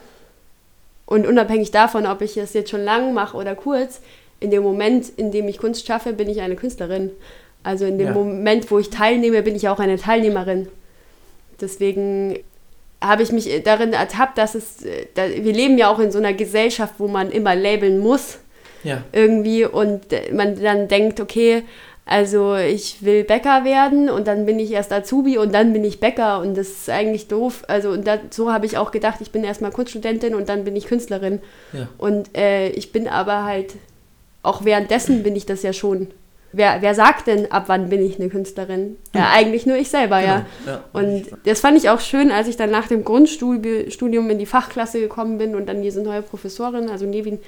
[1.07, 4.01] Und unabhängig davon, ob ich es jetzt schon lang mache oder kurz,
[4.41, 7.11] in dem Moment, in dem ich Kunst schaffe, bin ich eine Künstlerin.
[7.63, 8.13] Also in dem ja.
[8.13, 10.69] Moment, wo ich teilnehme, bin ich auch eine Teilnehmerin.
[11.61, 12.39] Deswegen
[13.01, 14.79] habe ich mich darin ertappt, dass es,
[15.15, 18.39] da, wir leben ja auch in so einer Gesellschaft, wo man immer labeln muss
[18.85, 19.03] ja.
[19.13, 21.63] irgendwie und man dann denkt, okay,
[22.09, 25.99] also ich will Bäcker werden und dann bin ich erst Azubi und dann bin ich
[25.99, 27.65] Bäcker und das ist eigentlich doof.
[27.67, 30.77] Also und das, so habe ich auch gedacht, ich bin erstmal Kunststudentin und dann bin
[30.77, 31.41] ich Künstlerin.
[31.73, 31.89] Ja.
[31.99, 33.75] Und äh, ich bin aber halt,
[34.45, 36.07] auch währenddessen bin ich das ja schon.
[36.53, 38.97] Wer, wer sagt denn, ab wann bin ich eine Künstlerin?
[39.13, 40.33] Ja, ja eigentlich nur ich selber, genau.
[40.33, 40.47] ja.
[40.65, 40.85] ja.
[40.93, 45.01] Und das fand ich auch schön, als ich dann nach dem Grundstudium in die Fachklasse
[45.01, 47.41] gekommen bin und dann diese neue Professorin, also Nevin,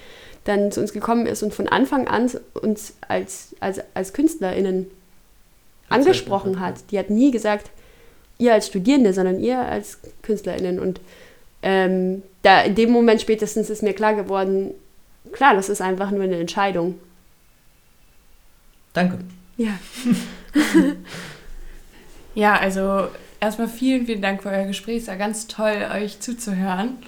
[0.44, 4.86] dann zu uns gekommen ist und von Anfang an uns als, als, als KünstlerInnen
[5.88, 6.90] angesprochen hat.
[6.90, 7.70] Die hat nie gesagt,
[8.38, 10.78] ihr als Studierende, sondern ihr als KünstlerInnen.
[10.78, 11.00] Und
[11.62, 14.72] ähm, da in dem Moment spätestens ist mir klar geworden,
[15.32, 16.98] klar, das ist einfach nur eine Entscheidung.
[18.92, 19.18] Danke.
[19.56, 19.78] Ja.
[22.34, 23.08] ja, also
[23.40, 25.02] erstmal vielen, vielen Dank für euer Gespräch.
[25.02, 26.98] Es war ganz toll, euch zuzuhören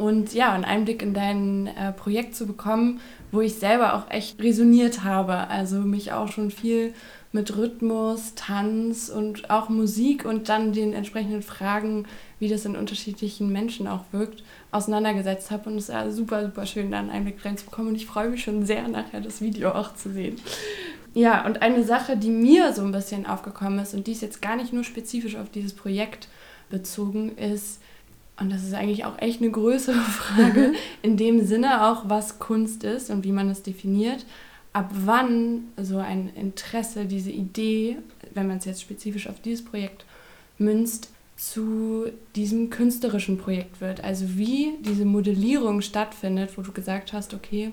[0.00, 3.00] und ja, einen Einblick in dein äh, Projekt zu bekommen,
[3.32, 5.48] wo ich selber auch echt resoniert habe.
[5.48, 6.94] Also mich auch schon viel
[7.32, 12.06] mit Rhythmus, Tanz und auch Musik und dann den entsprechenden Fragen,
[12.38, 15.68] wie das in unterschiedlichen Menschen auch wirkt, auseinandergesetzt habe.
[15.68, 17.90] Und es war super, super schön, da einen Einblick reinzubekommen.
[17.90, 20.40] Und ich freue mich schon sehr, nachher das Video auch zu sehen.
[21.12, 24.40] Ja, und eine Sache, die mir so ein bisschen aufgekommen ist und die ist jetzt
[24.40, 26.28] gar nicht nur spezifisch auf dieses Projekt
[26.70, 27.80] bezogen, ist,
[28.40, 30.74] und das ist eigentlich auch echt eine größere Frage, mhm.
[31.02, 34.24] in dem Sinne auch, was Kunst ist und wie man es definiert.
[34.72, 37.98] Ab wann so ein Interesse, diese Idee,
[38.34, 40.04] wenn man es jetzt spezifisch auf dieses Projekt
[40.58, 44.04] münzt, zu diesem künstlerischen Projekt wird.
[44.04, 47.72] Also wie diese Modellierung stattfindet, wo du gesagt hast, okay,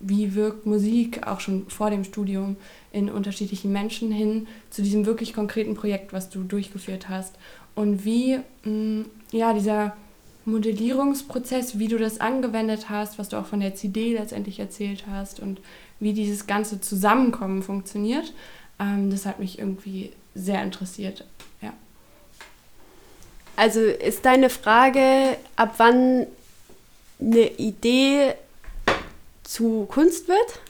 [0.00, 2.56] wie wirkt Musik auch schon vor dem Studium
[2.90, 7.34] in unterschiedlichen Menschen hin zu diesem wirklich konkreten Projekt, was du durchgeführt hast.
[7.74, 9.96] Und wie mh, mm, ja, dieser
[10.44, 15.40] Modellierungsprozess, wie du das angewendet hast, was du auch von der CD letztendlich erzählt hast
[15.40, 15.60] und
[16.00, 18.32] wie dieses ganze Zusammenkommen funktioniert,
[18.78, 21.24] ähm, das hat mich irgendwie sehr interessiert.
[21.60, 21.72] Ja.
[23.56, 26.26] Also ist deine Frage, ab wann
[27.20, 28.34] eine Idee
[29.42, 30.60] zu Kunst wird?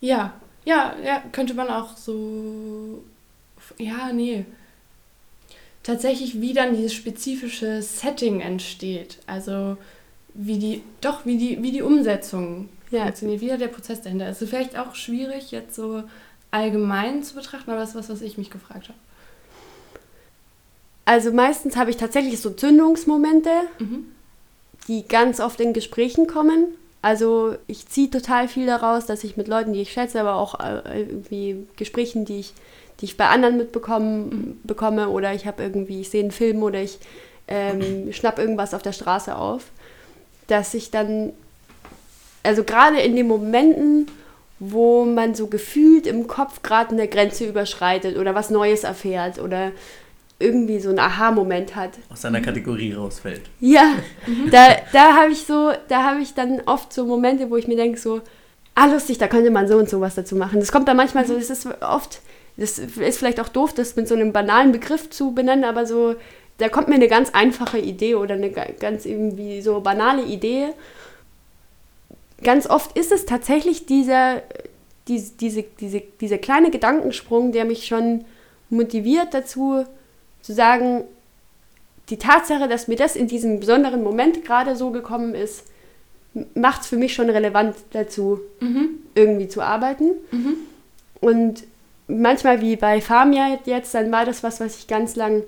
[0.00, 3.02] Ja, ja, ja, könnte man auch so.
[3.78, 4.44] Ja, nee
[5.84, 9.18] tatsächlich, wie dann dieses spezifische Setting entsteht.
[9.28, 9.76] Also
[10.34, 13.04] wie die, doch, wie die, wie die Umsetzung ja.
[13.04, 14.40] funktioniert, wie der Prozess dahinter ist.
[14.40, 16.02] Also vielleicht auch schwierig jetzt so
[16.50, 18.98] allgemein zu betrachten, aber das ist was, was ich mich gefragt habe.
[21.04, 24.06] Also meistens habe ich tatsächlich so Zündungsmomente, mhm.
[24.88, 26.68] die ganz oft in Gesprächen kommen.
[27.02, 30.58] Also ich ziehe total viel daraus, dass ich mit Leuten, die ich schätze, aber auch
[30.60, 32.54] äh, irgendwie Gesprächen, die ich
[33.00, 36.80] die ich bei anderen mitbekommen bekomme oder ich habe irgendwie, ich sehe einen Film oder
[36.80, 36.98] ich
[37.48, 39.64] ähm, schnapp irgendwas auf der Straße auf,
[40.46, 41.32] dass ich dann,
[42.42, 44.08] also gerade in den Momenten,
[44.58, 49.72] wo man so gefühlt im Kopf gerade eine Grenze überschreitet oder was Neues erfährt oder
[50.38, 51.90] irgendwie so einen Aha-Moment hat.
[52.10, 53.42] Aus seiner Kategorie rausfällt.
[53.60, 53.94] Ja,
[54.50, 57.76] da, da habe ich so, da habe ich dann oft so Momente, wo ich mir
[57.76, 58.20] denke, so,
[58.74, 60.60] ah, lustig, da könnte man so und so was dazu machen.
[60.60, 62.20] Das kommt dann manchmal so, das ist oft,
[62.56, 66.14] das ist vielleicht auch doof, das mit so einem banalen Begriff zu benennen, aber so,
[66.58, 70.68] da kommt mir eine ganz einfache Idee oder eine ganz irgendwie so banale Idee.
[72.42, 74.42] Ganz oft ist es tatsächlich dieser,
[75.08, 78.24] diese, diese, diese, dieser kleine Gedankensprung, der mich schon
[78.70, 79.84] motiviert dazu,
[80.42, 81.04] zu sagen,
[82.10, 85.64] die Tatsache, dass mir das in diesem besonderen Moment gerade so gekommen ist,
[86.54, 88.98] macht es für mich schon relevant dazu, mhm.
[89.14, 90.10] irgendwie zu arbeiten.
[90.30, 90.56] Mhm.
[91.20, 91.64] Und
[92.06, 95.42] manchmal wie bei Famia jetzt, dann war das was, was ich ganz lang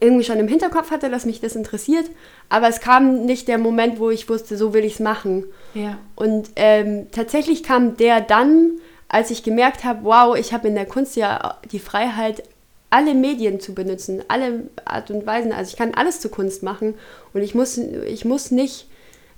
[0.00, 2.06] irgendwie schon im Hinterkopf hatte, dass mich das interessiert,
[2.48, 5.44] aber es kam nicht der Moment, wo ich wusste, so will ich es machen.
[5.74, 5.98] Ja.
[6.16, 8.72] Und ähm, tatsächlich kam der dann,
[9.08, 12.42] als ich gemerkt habe, wow, ich habe in der Kunst ja die Freiheit,
[12.90, 15.52] alle Medien zu benutzen, alle Art und Weisen.
[15.52, 16.94] Also ich kann alles zur Kunst machen
[17.32, 18.86] und ich muss, ich muss nicht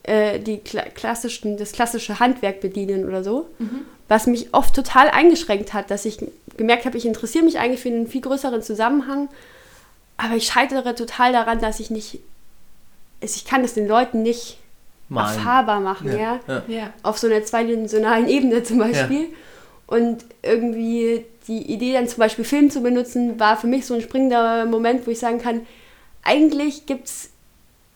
[0.04, 3.48] äh, die klassischen, das klassische Handwerk bedienen oder so.
[3.58, 3.80] Mhm.
[4.06, 6.18] Was mich oft total eingeschränkt hat, dass ich
[6.56, 9.28] gemerkt habe, ich interessiere mich eigentlich für einen viel größeren Zusammenhang,
[10.16, 12.20] aber ich scheitere total daran, dass ich nicht,
[13.20, 14.58] ich kann es den Leuten nicht
[15.08, 15.36] Malen.
[15.36, 16.62] erfahrbar machen, ja, ja?
[16.68, 16.90] ja.
[17.02, 19.22] Auf so einer zweidimensionalen Ebene zum Beispiel.
[19.22, 19.36] Ja.
[19.86, 24.00] Und irgendwie die Idee dann zum Beispiel Film zu benutzen, war für mich so ein
[24.00, 25.66] springender Moment, wo ich sagen kann,
[26.22, 27.30] eigentlich gibt's,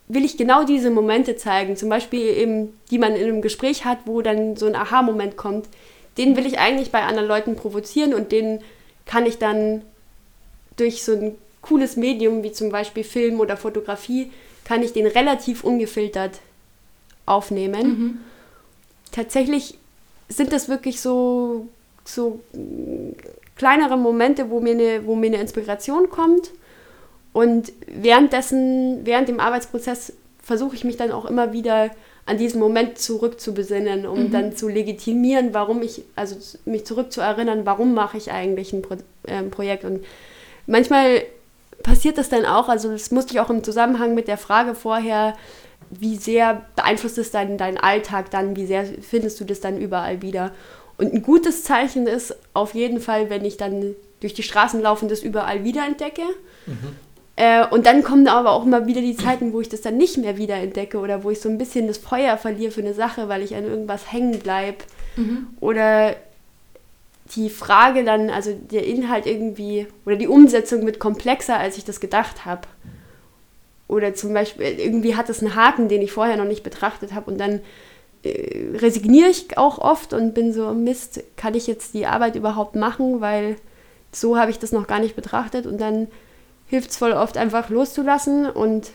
[0.08, 3.98] will ich genau diese Momente zeigen, zum Beispiel eben, die man in einem Gespräch hat,
[4.06, 5.68] wo dann so ein Aha-Moment kommt,
[6.16, 8.60] den will ich eigentlich bei anderen Leuten provozieren und den
[9.06, 9.82] kann ich dann
[10.76, 14.30] durch so ein cooles Medium wie zum Beispiel Film oder Fotografie,
[14.64, 16.40] kann ich den relativ ungefiltert
[17.26, 17.88] aufnehmen.
[17.88, 18.18] Mhm.
[19.12, 19.78] Tatsächlich
[20.28, 21.68] sind das wirklich so
[22.08, 22.40] so
[23.56, 26.50] kleinere Momente, wo mir eine, wo mir eine Inspiration kommt.
[27.38, 30.12] Und währenddessen, während dem Arbeitsprozess
[30.42, 31.90] versuche ich mich dann auch immer wieder
[32.26, 34.30] an diesen Moment zurückzubesinnen, um mhm.
[34.32, 36.34] dann zu legitimieren, warum ich, also
[36.64, 38.96] mich zurückzuerinnern, warum mache ich eigentlich ein Pro
[39.28, 39.84] äh, Projekt.
[39.84, 40.04] Und
[40.66, 41.22] manchmal
[41.84, 45.36] passiert das dann auch, also das musste ich auch im Zusammenhang mit der Frage vorher,
[45.90, 50.22] wie sehr beeinflusst es deinen, deinen Alltag dann, wie sehr findest du das dann überall
[50.22, 50.50] wieder.
[50.96, 55.04] Und ein gutes Zeichen ist auf jeden Fall, wenn ich dann durch die Straßen laufe
[55.04, 56.22] und das überall wiederentdecke.
[56.66, 56.96] Mhm.
[57.38, 60.18] Äh, und dann kommen aber auch immer wieder die Zeiten, wo ich das dann nicht
[60.18, 63.42] mehr wiederentdecke oder wo ich so ein bisschen das Feuer verliere für eine Sache, weil
[63.42, 64.78] ich an irgendwas hängen bleibe.
[65.14, 65.46] Mhm.
[65.60, 66.16] Oder
[67.36, 72.00] die Frage dann, also der Inhalt irgendwie oder die Umsetzung wird komplexer, als ich das
[72.00, 72.62] gedacht habe.
[73.86, 77.30] Oder zum Beispiel, irgendwie hat es einen Haken, den ich vorher noch nicht betrachtet habe
[77.30, 77.60] und dann
[78.24, 82.74] äh, resigniere ich auch oft und bin so, Mist, kann ich jetzt die Arbeit überhaupt
[82.74, 83.54] machen, weil
[84.10, 86.08] so habe ich das noch gar nicht betrachtet und dann
[86.68, 88.90] hilft es voll oft einfach loszulassen und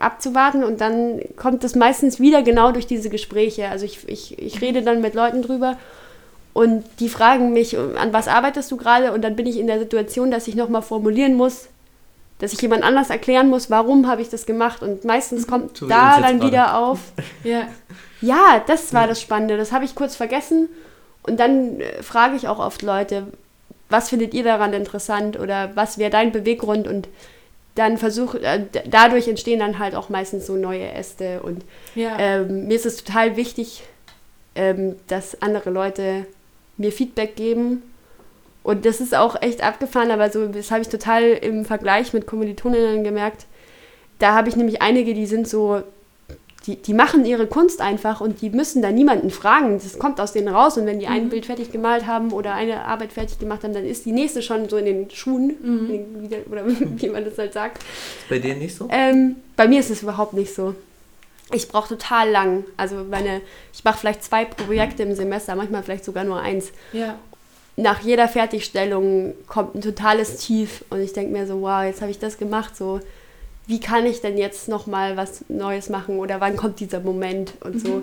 [0.00, 3.68] abzuwarten und dann kommt das meistens wieder genau durch diese Gespräche.
[3.68, 5.76] Also ich, ich, ich rede dann mit Leuten drüber
[6.56, 9.12] und die fragen mich, an was arbeitest du gerade?
[9.12, 11.68] Und dann bin ich in der Situation, dass ich nochmal formulieren muss,
[12.38, 14.82] dass ich jemand anders erklären muss, warum habe ich das gemacht.
[14.82, 16.98] Und meistens kommt so da dann wieder auf.
[17.44, 17.68] ja.
[18.22, 19.56] ja, das war das Spannende.
[19.56, 20.68] Das habe ich kurz vergessen.
[21.22, 23.26] Und dann äh, frage ich auch oft Leute,
[23.88, 26.88] was findet ihr daran interessant oder was wäre dein Beweggrund?
[26.88, 27.08] Und
[27.74, 31.42] dann versuche, äh, dadurch entstehen dann halt auch meistens so neue Äste.
[31.42, 31.64] Und
[31.94, 32.16] ja.
[32.18, 33.82] ähm, mir ist es total wichtig,
[34.54, 36.26] ähm, dass andere Leute
[36.76, 37.82] mir Feedback geben
[38.66, 42.26] und das ist auch echt abgefahren, aber so, das habe ich total im Vergleich mit
[42.26, 43.46] Kommilitoninnen gemerkt.
[44.18, 45.84] Da habe ich nämlich einige, die sind so,
[46.66, 49.80] die, die machen ihre Kunst einfach und die müssen da niemanden fragen.
[49.82, 51.28] Das kommt aus denen raus und wenn die ein mhm.
[51.30, 54.68] Bild fertig gemalt haben oder eine Arbeit fertig gemacht haben, dann ist die nächste schon
[54.68, 56.44] so in den Schuhen, mhm.
[56.50, 57.82] oder wie man das halt sagt.
[57.82, 58.88] Ist bei dir nicht so?
[58.90, 60.74] Ähm, bei mir ist es überhaupt nicht so.
[61.52, 62.64] Ich brauche total lang.
[62.76, 63.40] Also meine,
[63.72, 66.72] ich mache vielleicht zwei Projekte im Semester, manchmal vielleicht sogar nur eins.
[66.92, 67.16] Ja
[67.76, 72.10] nach jeder Fertigstellung kommt ein totales Tief und ich denke mir so, wow, jetzt habe
[72.10, 73.00] ich das gemacht, so
[73.66, 77.54] wie kann ich denn jetzt noch mal was Neues machen oder wann kommt dieser Moment
[77.60, 77.78] und mhm.
[77.80, 78.02] so.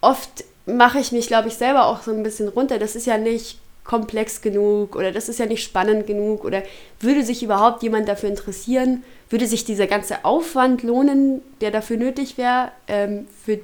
[0.00, 2.78] Oft mache ich mich, glaube ich, selber auch so ein bisschen runter.
[2.78, 6.62] Das ist ja nicht komplex genug oder das ist ja nicht spannend genug oder
[7.00, 9.04] würde sich überhaupt jemand dafür interessieren?
[9.30, 13.60] Würde sich dieser ganze Aufwand lohnen, der dafür nötig wäre, ähm, für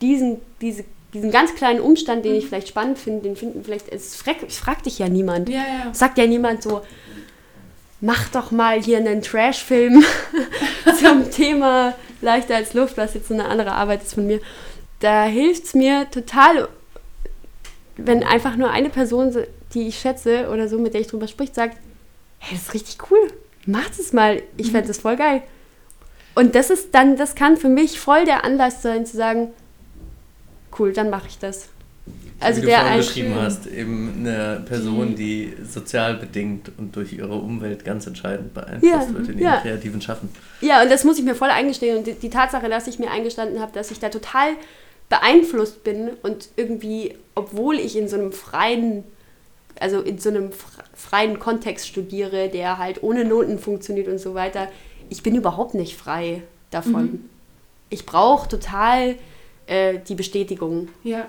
[0.00, 2.48] diesen, diese diesen ganz kleinen Umstand, den ich mhm.
[2.48, 5.48] vielleicht spannend finde, den finden vielleicht, es fragt, fragt dich ja niemand.
[5.48, 5.94] Ja, ja.
[5.94, 6.82] Sagt ja niemand so,
[8.00, 10.04] mach doch mal hier einen Trash-Film
[11.00, 14.40] zum Thema leichter als Luft, was jetzt so eine andere Arbeit ist von mir.
[15.00, 16.68] Da hilft es mir total,
[17.96, 19.36] wenn einfach nur eine Person,
[19.74, 21.78] die ich schätze oder so, mit der ich drüber spricht, sagt,
[22.38, 23.28] hey, das ist richtig cool.
[23.66, 25.42] macht es mal, ich fände das voll geil.
[26.34, 29.50] Und das ist dann, das kann für mich voll der Anlass sein, zu sagen,
[30.78, 31.68] cool, dann mache ich das.
[32.40, 37.12] Also Wie du der vorhin beschrieben hast, eben eine Person, die sozial bedingt und durch
[37.12, 39.54] ihre Umwelt ganz entscheidend beeinflusst ja, wird in ja.
[39.54, 40.28] ihrem kreativen Schaffen.
[40.60, 41.98] Ja, und das muss ich mir voll eingestehen.
[41.98, 44.50] Und die, die Tatsache, dass ich mir eingestanden habe, dass ich da total
[45.08, 49.02] beeinflusst bin und irgendwie, obwohl ich in so einem freien,
[49.80, 50.50] also in so einem
[50.94, 54.68] freien Kontext studiere, der halt ohne Noten funktioniert und so weiter,
[55.10, 57.04] ich bin überhaupt nicht frei davon.
[57.04, 57.30] Mhm.
[57.90, 59.16] Ich brauche total
[59.66, 60.88] äh, die Bestätigung.
[61.02, 61.26] Ja.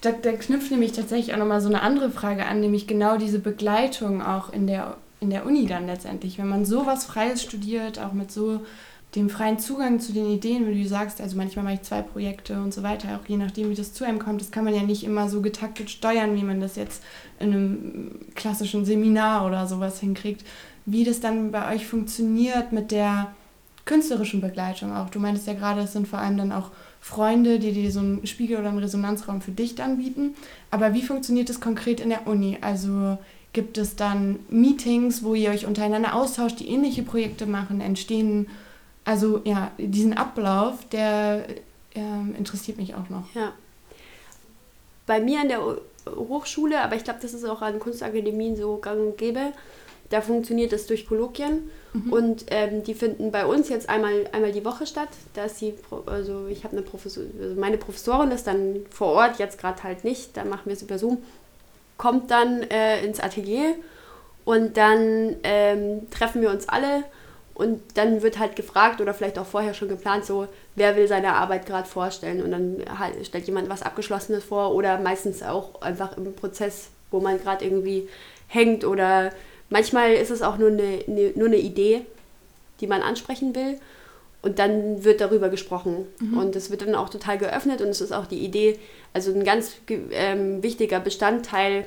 [0.00, 3.38] Da, da knüpft nämlich tatsächlich auch nochmal so eine andere Frage an, nämlich genau diese
[3.38, 6.38] Begleitung auch in der, in der Uni dann letztendlich.
[6.38, 8.60] Wenn man sowas Freies studiert, auch mit so
[9.14, 12.60] dem freien Zugang zu den Ideen, wie du sagst, also manchmal mache ich zwei Projekte
[12.60, 14.82] und so weiter, auch je nachdem, wie das zu einem kommt, das kann man ja
[14.82, 17.02] nicht immer so getaktet steuern, wie man das jetzt
[17.40, 20.46] in einem klassischen Seminar oder sowas hinkriegt.
[20.86, 23.34] Wie das dann bei euch funktioniert mit der
[23.84, 25.10] künstlerischen Begleitung auch.
[25.10, 26.70] Du meintest ja gerade, es sind vor allem dann auch
[27.00, 30.34] Freunde, die dir so einen Spiegel oder einen Resonanzraum für dich dann bieten.
[30.70, 32.58] Aber wie funktioniert das konkret in der Uni?
[32.60, 33.18] Also
[33.52, 38.48] gibt es dann Meetings, wo ihr euch untereinander austauscht, die ähnliche Projekte machen, entstehen,
[39.04, 41.46] also ja, diesen Ablauf, der
[41.94, 43.24] äh, interessiert mich auch noch.
[43.34, 43.52] Ja.
[45.06, 45.60] Bei mir an der
[46.06, 49.52] Hochschule, aber ich glaube, das ist auch an Kunstakademien so gang und gäbe,
[50.10, 52.12] da funktioniert das durch Kolloquien mhm.
[52.12, 55.08] und ähm, die finden bei uns jetzt einmal, einmal die Woche statt.
[55.34, 55.62] Da ist
[56.06, 60.04] also ich habe eine Professor, also meine Professorin ist dann vor Ort, jetzt gerade halt
[60.04, 61.18] nicht, da machen wir es über Zoom,
[61.96, 63.74] kommt dann äh, ins Atelier
[64.44, 67.04] und dann ähm, treffen wir uns alle
[67.54, 71.34] und dann wird halt gefragt oder vielleicht auch vorher schon geplant, so wer will seine
[71.34, 76.16] Arbeit gerade vorstellen und dann halt stellt jemand was Abgeschlossenes vor oder meistens auch einfach
[76.16, 78.08] im Prozess, wo man gerade irgendwie
[78.48, 79.30] hängt oder
[79.70, 82.02] Manchmal ist es auch nur eine, eine, nur eine Idee,
[82.80, 83.78] die man ansprechen will.
[84.42, 86.06] Und dann wird darüber gesprochen.
[86.18, 86.38] Mhm.
[86.38, 88.78] Und es wird dann auch total geöffnet und es ist auch die Idee,
[89.12, 91.84] also ein ganz ähm, wichtiger Bestandteil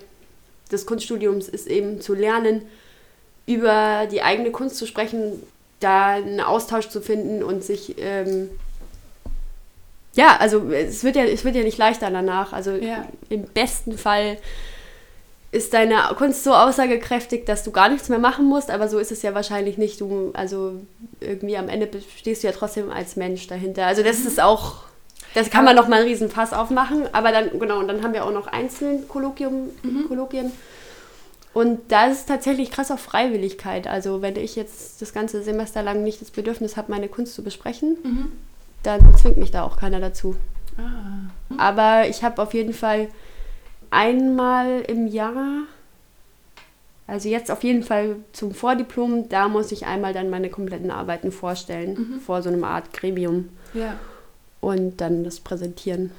[0.72, 2.64] des Kunststudiums ist eben zu lernen,
[3.48, 5.42] über die eigene Kunst zu sprechen,
[5.80, 8.50] da einen Austausch zu finden und sich ähm,
[10.16, 12.54] ja, also es wird ja, es wird ja nicht leichter danach.
[12.54, 13.08] Also ja.
[13.30, 14.38] im besten Fall
[15.54, 19.12] ist deine Kunst so aussagekräftig, dass du gar nichts mehr machen musst, aber so ist
[19.12, 20.02] es ja wahrscheinlich nicht.
[20.02, 20.82] Du, also
[21.20, 21.88] irgendwie am Ende
[22.18, 23.86] stehst du ja trotzdem als Mensch dahinter.
[23.86, 24.28] Also das mhm.
[24.28, 24.78] ist auch,
[25.36, 28.14] das kann man noch mal einen riesen Fass aufmachen, aber dann, genau, und dann haben
[28.14, 30.08] wir auch noch einzelne Kolloquium, mhm.
[30.08, 30.52] Kolloquien.
[31.54, 33.86] Und da ist es tatsächlich krass auf Freiwilligkeit.
[33.86, 37.44] Also wenn ich jetzt das ganze Semester lang nicht das Bedürfnis habe, meine Kunst zu
[37.44, 38.32] besprechen, mhm.
[38.82, 40.36] dann zwingt mich da auch keiner dazu.
[40.80, 41.60] Ah.
[41.60, 43.10] Aber ich habe auf jeden Fall
[43.94, 45.64] einmal im Jahr,
[47.08, 51.32] also jetzt auf jeden Fall zum Vordiplom, da muss ich einmal dann meine kompletten Arbeiten
[51.32, 52.20] vorstellen, mhm.
[52.20, 53.50] vor so einer Art Gremium.
[53.74, 53.96] Ja.
[54.62, 56.12] Und dann das präsentieren.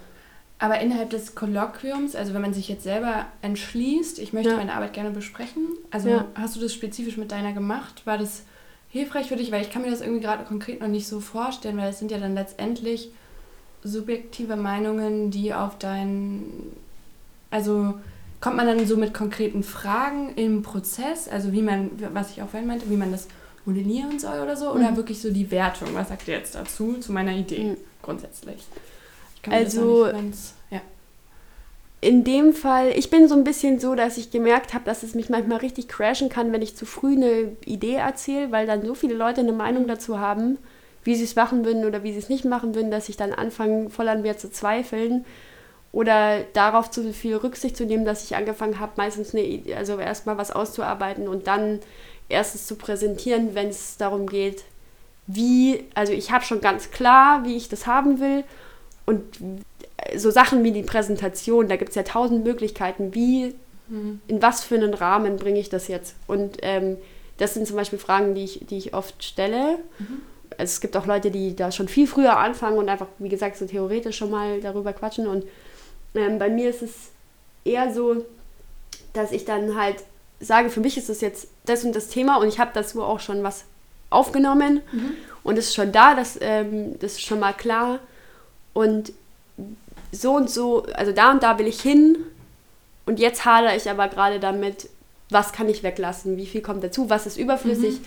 [0.58, 4.56] Aber innerhalb des Kolloquiums, also wenn man sich jetzt selber entschließt, ich möchte ja.
[4.56, 6.26] meine Arbeit gerne besprechen, also ja.
[6.34, 8.02] hast du das spezifisch mit deiner gemacht?
[8.06, 8.42] War das
[8.88, 9.50] hilfreich für dich?
[9.50, 12.10] Weil ich kann mir das irgendwie gerade konkret noch nicht so vorstellen, weil es sind
[12.10, 13.10] ja dann letztendlich
[13.82, 16.44] subjektive Meinungen, die auf dein
[17.54, 17.94] also
[18.40, 22.48] kommt man dann so mit konkreten Fragen im Prozess, also wie man, was ich auch
[22.48, 23.28] vorhin meinte, wie man das
[23.64, 24.96] modellieren soll oder so, oder mhm.
[24.96, 25.88] wirklich so die Wertung?
[25.92, 27.76] Was sagt ihr jetzt dazu, zu meiner Idee mhm.
[28.02, 28.58] grundsätzlich?
[29.48, 30.80] also, ganz, ja.
[32.00, 35.14] in dem Fall, ich bin so ein bisschen so, dass ich gemerkt habe, dass es
[35.14, 38.94] mich manchmal richtig crashen kann, wenn ich zu früh eine Idee erzähle, weil dann so
[38.94, 40.58] viele Leute eine Meinung dazu haben,
[41.04, 43.32] wie sie es machen würden oder wie sie es nicht machen würden, dass ich dann
[43.32, 45.24] anfange, voll an mir zu zweifeln
[45.94, 50.36] oder darauf zu viel Rücksicht zu nehmen, dass ich angefangen habe, meistens eine, also erstmal
[50.36, 51.78] was auszuarbeiten und dann
[52.28, 54.64] erstes zu präsentieren, wenn es darum geht,
[55.28, 58.42] wie, also ich habe schon ganz klar, wie ich das haben will
[59.06, 59.22] und
[60.16, 63.54] so Sachen wie die Präsentation, da gibt es ja tausend Möglichkeiten, wie,
[63.86, 64.20] mhm.
[64.26, 66.96] in was für einen Rahmen bringe ich das jetzt und ähm,
[67.38, 69.78] das sind zum Beispiel Fragen, die ich, die ich oft stelle.
[70.00, 70.22] Mhm.
[70.58, 73.66] Es gibt auch Leute, die da schon viel früher anfangen und einfach, wie gesagt, so
[73.66, 75.44] theoretisch schon mal darüber quatschen und
[76.14, 76.92] ähm, bei mir ist es
[77.64, 78.24] eher so,
[79.12, 79.96] dass ich dann halt
[80.40, 83.20] sage, für mich ist das jetzt das und das Thema und ich habe dazu auch
[83.20, 83.64] schon was
[84.10, 85.12] aufgenommen mhm.
[85.42, 87.98] und es ist schon da, das, ähm, das ist schon mal klar.
[88.72, 89.12] Und
[90.12, 92.18] so und so, also da und da will ich hin
[93.06, 94.88] und jetzt hadere ich aber gerade damit,
[95.30, 98.04] was kann ich weglassen, wie viel kommt dazu, was ist überflüssig, mhm.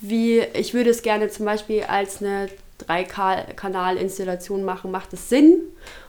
[0.00, 2.48] wie ich würde es gerne zum Beispiel als eine
[2.78, 5.60] Drei-Kanal-Installation machen, macht es Sinn?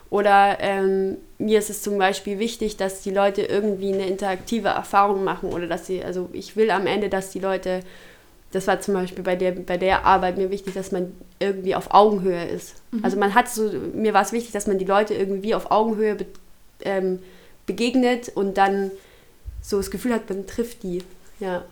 [0.09, 5.23] Oder ähm, mir ist es zum Beispiel wichtig, dass die Leute irgendwie eine interaktive Erfahrung
[5.23, 7.81] machen oder dass sie, also ich will am Ende, dass die Leute
[8.51, 11.93] das war zum Beispiel bei der, bei der Arbeit mir wichtig, dass man irgendwie auf
[11.93, 12.75] Augenhöhe ist.
[12.91, 13.05] Mhm.
[13.05, 16.15] Also man hat so, mir war es wichtig, dass man die Leute irgendwie auf Augenhöhe
[16.15, 16.25] be,
[16.81, 17.19] ähm,
[17.67, 18.89] begegnet und dann
[19.61, 21.03] so das Gefühl hat, man trifft die.
[21.39, 21.63] Ja.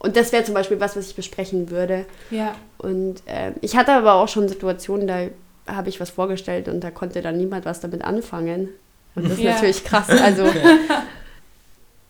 [0.00, 2.04] Und das wäre zum Beispiel was, was ich besprechen würde.
[2.30, 2.56] Ja.
[2.78, 5.28] Und äh, ich hatte aber auch schon Situationen, da
[5.72, 8.70] habe ich was vorgestellt und da konnte dann niemand was damit anfangen.
[9.14, 9.52] Und das ist ja.
[9.52, 10.06] natürlich krass.
[10.22, 10.44] Also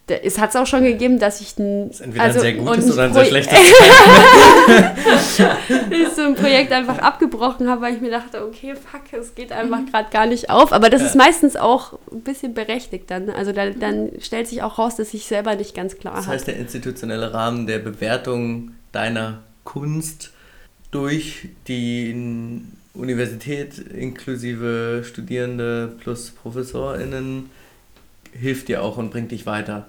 [0.07, 1.89] es hat es auch schon gegeben, dass ich ein.
[1.89, 3.59] Das ist entweder also, ein sehr gutes oder ein sehr schlechtes
[5.91, 9.51] ich so ein Projekt einfach abgebrochen habe, weil ich mir dachte, okay, fuck, es geht
[9.51, 9.87] einfach mhm.
[9.91, 10.75] gerade gar nicht auf.
[10.75, 11.07] Aber das ja.
[11.07, 13.31] ist meistens auch ein bisschen berechtigt dann.
[13.31, 16.25] Also da, dann stellt sich auch raus, dass ich selber nicht ganz klar habe.
[16.27, 20.33] Das heißt, der institutionelle Rahmen der Bewertung deiner Kunst
[20.91, 22.15] durch die
[22.95, 27.51] Universität inklusive Studierende plus ProfessorInnen
[28.33, 29.87] hilft dir auch und bringt dich weiter.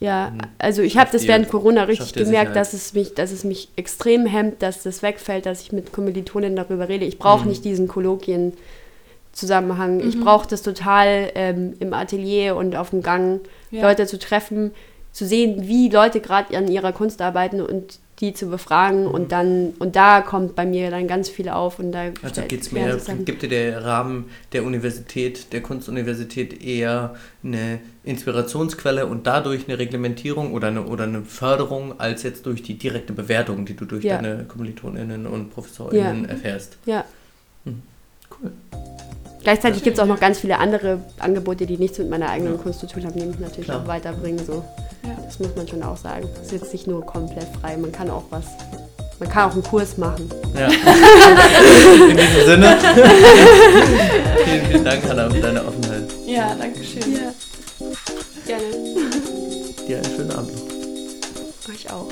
[0.00, 0.40] Ja, mhm.
[0.58, 4.26] also ich habe das während Corona richtig gemerkt, dass es, mich, dass es mich extrem
[4.26, 7.04] hemmt, dass das wegfällt, dass ich mit Kommilitonen darüber rede.
[7.04, 7.50] Ich brauche mhm.
[7.50, 9.98] nicht diesen Kolloquien-Zusammenhang.
[9.98, 10.08] Mhm.
[10.08, 13.82] Ich brauche das total ähm, im Atelier und auf dem Gang, ja.
[13.82, 14.72] Leute zu treffen,
[15.12, 19.10] zu sehen, wie Leute gerade an ihrer Kunst arbeiten und die zu befragen mhm.
[19.10, 22.70] und dann und da kommt bei mir dann ganz viel auf und da also geht's
[22.70, 29.78] mehr gibt dir der Rahmen der Universität der Kunstuniversität eher eine Inspirationsquelle und dadurch eine
[29.78, 34.04] Reglementierung oder eine oder eine Förderung als jetzt durch die direkte Bewertung die du durch
[34.04, 34.16] ja.
[34.16, 36.30] deine Kommilitoninnen und Professorinnen ja.
[36.30, 37.04] erfährst ja
[37.64, 37.82] hm.
[38.30, 38.52] cool
[39.44, 42.62] Gleichzeitig gibt es auch noch ganz viele andere Angebote, die nichts mit meiner eigenen ja.
[42.62, 43.82] Kunst zu tun haben, die mich natürlich Klar.
[43.82, 44.44] auch weiterbringen.
[44.44, 44.64] So.
[45.02, 45.10] Ja.
[45.22, 46.26] Das muss man schon auch sagen.
[46.40, 48.46] Es ist jetzt nicht nur komplett frei, man kann auch was.
[49.20, 50.30] Man kann auch einen Kurs machen.
[50.58, 50.66] Ja.
[52.08, 52.78] In diesem Sinne.
[54.44, 56.04] vielen, vielen Dank, Anna, für deine Offenheit.
[56.26, 57.12] Ja, danke schön.
[57.12, 57.30] Ja.
[58.46, 58.64] Gerne.
[59.86, 60.52] Dir einen schönen Abend.
[61.68, 62.08] Euch auch.